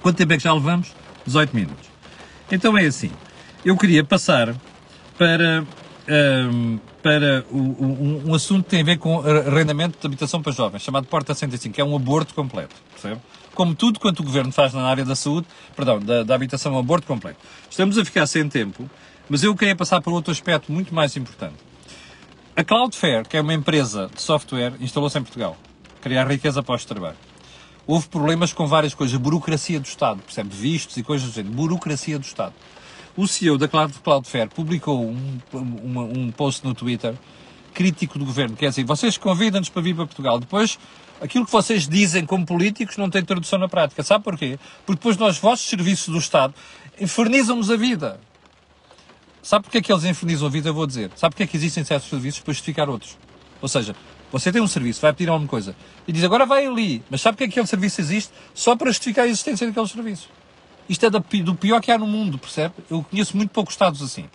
quanto 0.00 0.16
tempo 0.16 0.32
é 0.32 0.38
que 0.38 0.42
já 0.42 0.54
levamos? 0.54 0.94
18 1.26 1.54
minutos. 1.54 1.86
Então 2.50 2.78
é 2.78 2.86
assim, 2.86 3.10
eu 3.62 3.76
queria 3.76 4.02
passar 4.02 4.56
para, 5.18 5.66
um, 6.50 6.78
para 7.02 7.44
um, 7.52 8.22
um, 8.30 8.34
assunto 8.34 8.64
que 8.64 8.70
tem 8.70 8.80
a 8.80 8.84
ver 8.84 8.96
com 8.96 9.20
arrendamento 9.20 9.98
de 10.00 10.06
habitação 10.06 10.40
para 10.40 10.50
jovens, 10.50 10.80
chamado 10.80 11.06
Porta 11.08 11.34
105, 11.34 11.74
que 11.74 11.80
é 11.82 11.84
um 11.84 11.94
aborto 11.94 12.32
completo, 12.32 12.74
percebe? 12.94 13.20
Como 13.58 13.74
tudo 13.74 13.98
quanto 13.98 14.20
o 14.20 14.22
Governo 14.22 14.52
faz 14.52 14.72
na 14.72 14.82
área 14.82 15.04
da 15.04 15.16
saúde, 15.16 15.48
perdão, 15.74 15.98
da, 15.98 16.22
da 16.22 16.32
habitação 16.32 16.74
ao 16.74 16.78
aborto 16.78 17.08
completo. 17.08 17.40
Estamos 17.68 17.98
a 17.98 18.04
ficar 18.04 18.24
sem 18.28 18.48
tempo, 18.48 18.88
mas 19.28 19.42
eu 19.42 19.52
queria 19.56 19.74
passar 19.74 20.00
para 20.00 20.12
outro 20.12 20.30
aspecto 20.30 20.70
muito 20.70 20.94
mais 20.94 21.16
importante. 21.16 21.56
A 22.54 22.62
Cloudflare, 22.62 23.26
que 23.26 23.36
é 23.36 23.40
uma 23.40 23.52
empresa 23.52 24.08
de 24.14 24.22
software, 24.22 24.74
instalou-se 24.78 25.18
em 25.18 25.22
Portugal. 25.22 25.56
Criar 26.00 26.28
riqueza 26.28 26.60
após 26.60 26.84
trabalho. 26.84 27.16
Houve 27.84 28.06
problemas 28.06 28.52
com 28.52 28.64
várias 28.64 28.94
coisas. 28.94 29.16
Burocracia 29.16 29.80
do 29.80 29.86
Estado, 29.86 30.22
percebe? 30.22 30.50
Vistos 30.54 30.96
e 30.96 31.02
coisas 31.02 31.28
do 31.28 31.34
género. 31.34 31.52
Burocracia 31.52 32.16
do 32.16 32.24
Estado. 32.24 32.54
O 33.16 33.26
CEO 33.26 33.58
da 33.58 33.66
Cloudflare 33.66 34.50
publicou 34.54 35.04
um, 35.04 35.40
um, 35.52 36.30
post 36.30 36.64
no 36.64 36.74
Twitter 36.74 37.12
crítico 37.74 38.20
do 38.20 38.24
governo. 38.24 38.54
Quer 38.54 38.68
dizer, 38.68 38.84
vocês 38.84 39.18
convidam-nos 39.18 39.68
para 39.68 39.82
vir 39.82 39.96
para 39.96 40.06
Portugal. 40.06 40.38
Depois 40.38 40.78
aquilo 41.20 41.44
que 41.44 41.52
vocês 41.52 41.88
dizem 41.88 42.24
como 42.24 42.44
políticos 42.44 42.96
não 42.96 43.10
tem 43.10 43.24
tradução 43.24 43.58
na 43.58 43.68
prática. 43.68 44.02
Sabe 44.02 44.24
porquê? 44.24 44.58
Porque 44.84 44.98
depois 44.98 45.16
nós, 45.16 45.38
vossos 45.38 45.68
serviços 45.68 46.08
do 46.08 46.18
Estado, 46.18 46.54
infernizam-nos 47.00 47.70
a 47.70 47.76
vida. 47.76 48.20
Sabe 49.42 49.64
porquê 49.64 49.78
é 49.78 49.82
que 49.82 49.92
eles 49.92 50.04
infernizam 50.04 50.46
a 50.46 50.50
vida? 50.50 50.68
Eu 50.68 50.74
vou 50.74 50.86
dizer. 50.86 51.10
Sabe 51.16 51.34
porquê 51.34 51.44
é 51.44 51.46
que 51.46 51.56
existem 51.56 51.84
certos 51.84 52.08
serviços 52.08 52.40
para 52.40 52.52
justificar 52.52 52.88
outros? 52.88 53.16
Ou 53.60 53.68
seja, 53.68 53.94
você 54.30 54.52
tem 54.52 54.60
um 54.60 54.66
serviço, 54.66 55.00
vai 55.00 55.12
pedir 55.12 55.30
alguma 55.30 55.48
coisa, 55.48 55.74
e 56.06 56.12
diz 56.12 56.22
agora 56.22 56.44
vai 56.44 56.66
ali, 56.66 57.02
mas 57.10 57.20
sabe 57.20 57.36
porquê 57.36 57.44
é 57.44 57.46
que 57.48 57.52
aquele 57.54 57.66
serviço 57.66 58.00
existe? 58.00 58.32
Só 58.54 58.76
para 58.76 58.88
justificar 58.88 59.24
a 59.24 59.28
existência 59.28 59.66
daquele 59.66 59.88
serviço. 59.88 60.28
Isto 60.88 61.06
é 61.06 61.10
do 61.10 61.54
pior 61.54 61.80
que 61.80 61.90
há 61.90 61.98
no 61.98 62.06
mundo, 62.06 62.38
percebe? 62.38 62.74
Eu 62.90 63.02
conheço 63.02 63.36
muito 63.36 63.50
poucos 63.50 63.74
Estados 63.74 64.02
assim. 64.02 64.28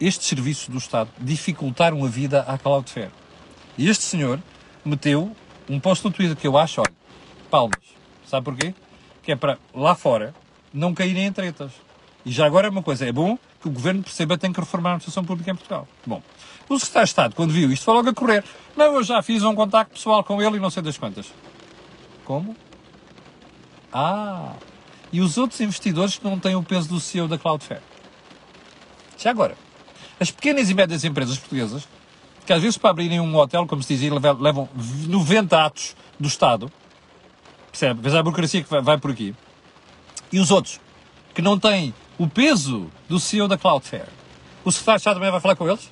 Estes 0.00 0.26
serviços 0.26 0.68
do 0.68 0.78
Estado 0.78 1.10
dificultaram 1.18 2.04
a 2.04 2.08
vida 2.08 2.40
à 2.42 2.56
Cloudflare. 2.56 3.10
E 3.76 3.88
este 3.88 4.04
senhor 4.04 4.40
meteu 4.84 5.34
um 5.68 5.78
post 5.78 6.04
no 6.04 6.12
Twitter 6.12 6.36
que 6.36 6.46
eu 6.46 6.56
acho, 6.58 6.80
olha, 6.80 6.92
palmas. 7.50 7.80
Sabe 8.26 8.44
porquê? 8.44 8.74
Que 9.22 9.32
é 9.32 9.36
para 9.36 9.58
lá 9.74 9.94
fora 9.94 10.34
não 10.72 10.94
caírem 10.94 11.26
em 11.26 11.32
tretas. 11.32 11.72
E 12.24 12.30
já 12.30 12.46
agora 12.46 12.66
é 12.66 12.70
uma 12.70 12.82
coisa, 12.82 13.06
é 13.06 13.12
bom 13.12 13.38
que 13.60 13.68
o 13.68 13.70
governo 13.70 14.02
perceba 14.02 14.36
que 14.36 14.40
tem 14.40 14.52
que 14.52 14.60
reformar 14.60 14.90
a 14.90 14.92
administração 14.92 15.24
pública 15.24 15.50
em 15.50 15.54
Portugal. 15.54 15.86
Bom, 16.06 16.22
o 16.68 16.78
secretário 16.78 17.06
de 17.06 17.10
Estado, 17.10 17.34
quando 17.34 17.52
viu 17.52 17.70
isto, 17.72 17.84
foi 17.84 17.94
logo 17.94 18.08
a 18.08 18.14
correr. 18.14 18.44
Não, 18.76 18.94
eu 18.94 19.02
já 19.02 19.22
fiz 19.22 19.42
um 19.42 19.54
contacto 19.54 19.94
pessoal 19.94 20.22
com 20.24 20.40
ele 20.40 20.56
e 20.56 20.60
não 20.60 20.70
sei 20.70 20.82
das 20.82 20.96
quantas. 20.96 21.26
Como? 22.24 22.56
Ah, 23.92 24.54
e 25.12 25.20
os 25.20 25.36
outros 25.36 25.60
investidores 25.60 26.16
que 26.16 26.24
não 26.24 26.38
têm 26.38 26.54
o 26.54 26.62
peso 26.62 26.88
do 26.88 27.00
CEO 27.00 27.26
da 27.26 27.36
Cloudflare. 27.36 27.82
Já 29.18 29.30
agora, 29.30 29.56
as 30.18 30.30
pequenas 30.30 30.70
e 30.70 30.74
médias 30.74 31.04
empresas 31.04 31.38
portuguesas, 31.38 31.86
que 32.44 32.52
às 32.52 32.62
vezes 32.62 32.78
para 32.78 32.90
abrirem 32.90 33.20
um 33.20 33.36
hotel, 33.36 33.66
como 33.66 33.82
se 33.82 33.94
dizia, 33.94 34.12
levam 34.38 34.68
90 35.08 35.64
atos 35.64 35.96
do 36.18 36.28
Estado, 36.28 36.70
percebe? 37.70 38.00
Veja 38.02 38.20
a 38.20 38.22
burocracia 38.22 38.62
que 38.62 38.80
vai 38.80 38.98
por 38.98 39.10
aqui. 39.10 39.34
E 40.32 40.38
os 40.38 40.50
outros, 40.50 40.80
que 41.34 41.42
não 41.42 41.58
têm 41.58 41.94
o 42.18 42.28
peso 42.28 42.90
do 43.08 43.18
CEO 43.18 43.48
da 43.48 43.56
Cloudflare, 43.56 44.08
o 44.64 44.70
secretário 44.70 44.98
de 44.98 45.00
Estado 45.00 45.14
também 45.14 45.30
vai 45.30 45.40
falar 45.40 45.56
com 45.56 45.68
eles? 45.68 45.90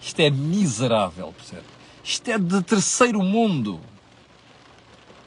Isto 0.00 0.20
é 0.20 0.30
miserável, 0.30 1.34
percebe? 1.36 1.64
Isto 2.02 2.28
é 2.30 2.38
de 2.38 2.62
terceiro 2.62 3.22
mundo. 3.22 3.80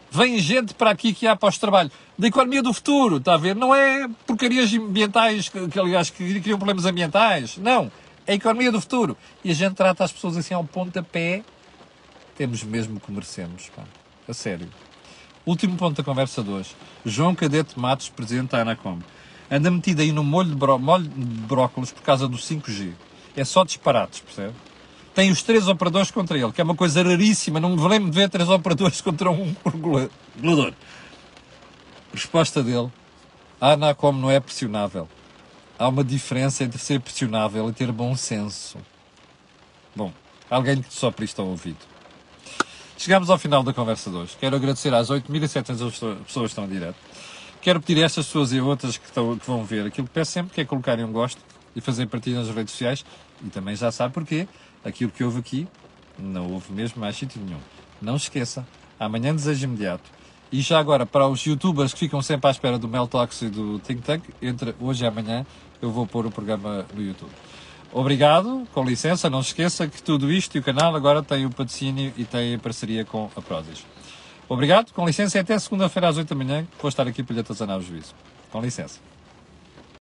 Vem 0.09 0.39
gente 0.39 0.73
para 0.73 0.91
aqui 0.91 1.13
que 1.13 1.27
há 1.27 1.35
trabalhos 1.35 1.93
da 2.17 2.27
economia 2.27 2.61
do 2.61 2.73
futuro, 2.73 3.17
está 3.17 3.35
a 3.35 3.37
ver? 3.37 3.55
Não 3.55 3.73
é 3.73 4.09
porcarias 4.27 4.73
ambientais, 4.73 5.47
que, 5.47 5.67
que 5.67 5.79
aliás 5.79 6.09
que 6.09 6.39
criam 6.41 6.57
problemas 6.57 6.85
ambientais. 6.85 7.57
Não. 7.57 7.91
A 8.27 8.33
economia 8.33 8.71
do 8.71 8.79
futuro. 8.79 9.17
E 9.43 9.51
a 9.51 9.53
gente 9.53 9.75
trata 9.75 10.03
as 10.03 10.11
pessoas 10.11 10.37
assim 10.37 10.53
ao 10.53 10.63
pontapé. 10.63 11.43
Temos 12.35 12.63
mesmo 12.63 12.99
que 12.99 13.11
merecemos, 13.11 13.69
pá. 13.75 13.83
A 14.27 14.33
sério. 14.33 14.69
Último 15.45 15.75
ponto 15.75 15.97
da 15.97 16.03
conversa 16.03 16.43
de 16.43 16.49
hoje. 16.49 16.75
João 17.05 17.33
Cadete 17.33 17.79
Matos, 17.79 18.09
presidente 18.09 18.51
da 18.51 18.61
Anacom. 18.61 18.99
Anda 19.49 19.69
metido 19.69 20.01
aí 20.01 20.11
no 20.11 20.23
molho 20.23 20.49
de, 20.49 20.55
bró 20.55 20.77
molho 20.77 21.03
de 21.03 21.25
brócolis 21.41 21.91
por 21.91 22.03
causa 22.03 22.27
do 22.27 22.37
5G. 22.37 22.93
É 23.35 23.43
só 23.43 23.63
disparates, 23.63 24.19
percebe? 24.19 24.53
tem 25.13 25.29
os 25.29 25.43
três 25.43 25.67
operadores 25.67 26.09
contra 26.11 26.37
ele, 26.37 26.51
que 26.51 26.61
é 26.61 26.63
uma 26.63 26.75
coisa 26.75 27.03
raríssima. 27.03 27.59
Não 27.59 27.75
me 27.75 27.87
lembro 27.87 28.09
de 28.09 28.17
ver 28.17 28.29
três 28.29 28.49
operadores 28.49 29.01
contra 29.01 29.29
um 29.29 29.53
regulador. 29.65 30.73
Resposta 32.13 32.63
dele: 32.63 32.89
a 33.59 33.71
Anacom 33.71 34.11
não 34.13 34.31
é 34.31 34.39
pressionável. 34.39 35.07
Há 35.81 35.87
uma 35.87 36.03
diferença 36.03 36.63
entre 36.63 36.77
ser 36.77 36.99
pressionável 36.99 37.67
e 37.67 37.73
ter 37.73 37.91
bom 37.91 38.15
senso. 38.15 38.77
Bom, 39.95 40.13
alguém 40.47 40.79
que 40.79 40.93
só 40.93 41.09
para 41.09 41.25
isto 41.25 41.41
ao 41.41 41.47
ouvido. 41.47 41.79
Chegamos 42.95 43.31
ao 43.31 43.39
final 43.39 43.63
da 43.63 43.73
conversa 43.73 44.11
de 44.11 44.15
hoje. 44.15 44.37
Quero 44.39 44.55
agradecer 44.55 44.93
às 44.93 45.09
8.700 45.09 46.23
pessoas 46.23 46.27
que 46.27 46.39
estão 46.45 46.65
em 46.65 46.67
direto. 46.67 46.97
Quero 47.63 47.81
pedir 47.81 48.03
a 48.03 48.05
estas 48.05 48.27
pessoas 48.27 48.53
e 48.53 48.61
outras 48.61 48.95
que, 48.95 49.05
estão, 49.07 49.35
que 49.35 49.47
vão 49.47 49.63
ver 49.63 49.87
aquilo 49.87 50.05
que 50.05 50.13
peço 50.13 50.33
sempre, 50.33 50.53
que 50.53 50.61
é 50.61 50.65
colocarem 50.65 51.03
um 51.03 51.11
gosto 51.11 51.41
e 51.75 51.81
fazerem 51.81 52.07
partilha 52.07 52.37
nas 52.37 52.49
redes 52.49 52.73
sociais. 52.73 53.03
E 53.43 53.49
também 53.49 53.75
já 53.75 53.91
sabe 53.91 54.13
porquê 54.13 54.47
aquilo 54.85 55.09
que 55.09 55.23
houve 55.23 55.39
aqui, 55.39 55.67
não 56.19 56.51
houve 56.51 56.71
mesmo 56.71 57.01
mais 57.01 57.17
sítio 57.17 57.41
nenhum. 57.43 57.59
Não 57.99 58.17
esqueça, 58.17 58.67
amanhã 58.99 59.33
desejo 59.33 59.63
imediato. 59.63 60.11
E 60.51 60.61
já 60.61 60.77
agora, 60.77 61.07
para 61.07 61.27
os 61.27 61.41
youtubers 61.43 61.91
que 61.91 61.99
ficam 61.99 62.21
sempre 62.21 62.49
à 62.49 62.51
espera 62.51 62.77
do 62.77 62.87
Mel 62.87 63.07
Talks 63.07 63.41
e 63.41 63.49
do 63.49 63.79
Think 63.79 64.01
Tank, 64.03 64.23
entre 64.41 64.75
hoje 64.79 65.03
e 65.03 65.07
amanhã 65.07 65.43
eu 65.81 65.91
vou 65.91 66.05
pôr 66.05 66.25
o 66.25 66.31
programa 66.31 66.85
no 66.93 67.01
YouTube. 67.01 67.31
Obrigado, 67.93 68.65
com 68.73 68.85
licença, 68.85 69.29
não 69.29 69.43
se 69.43 69.49
esqueça 69.49 69.87
que 69.87 70.01
tudo 70.01 70.31
isto 70.31 70.55
e 70.55 70.59
o 70.59 70.63
canal 70.63 70.95
agora 70.95 71.21
tem 71.21 71.45
o 71.45 71.49
patrocínio 71.49 72.13
e 72.15 72.23
tem 72.23 72.55
a 72.55 72.59
parceria 72.59 73.03
com 73.03 73.29
a 73.35 73.41
Prozis. 73.41 73.85
Obrigado, 74.47 74.93
com 74.93 75.05
licença 75.05 75.37
e 75.37 75.41
até 75.41 75.57
segunda-feira 75.59 76.07
às 76.07 76.17
8 76.17 76.29
da 76.29 76.35
manhã, 76.35 76.67
vou 76.81 76.89
estar 76.89 77.07
aqui 77.07 77.21
para 77.21 77.33
lhe 77.33 77.41
atazanar 77.41 77.77
o 77.77 77.81
juízo. 77.81 78.13
Com 78.49 78.61
licença. 78.61 79.10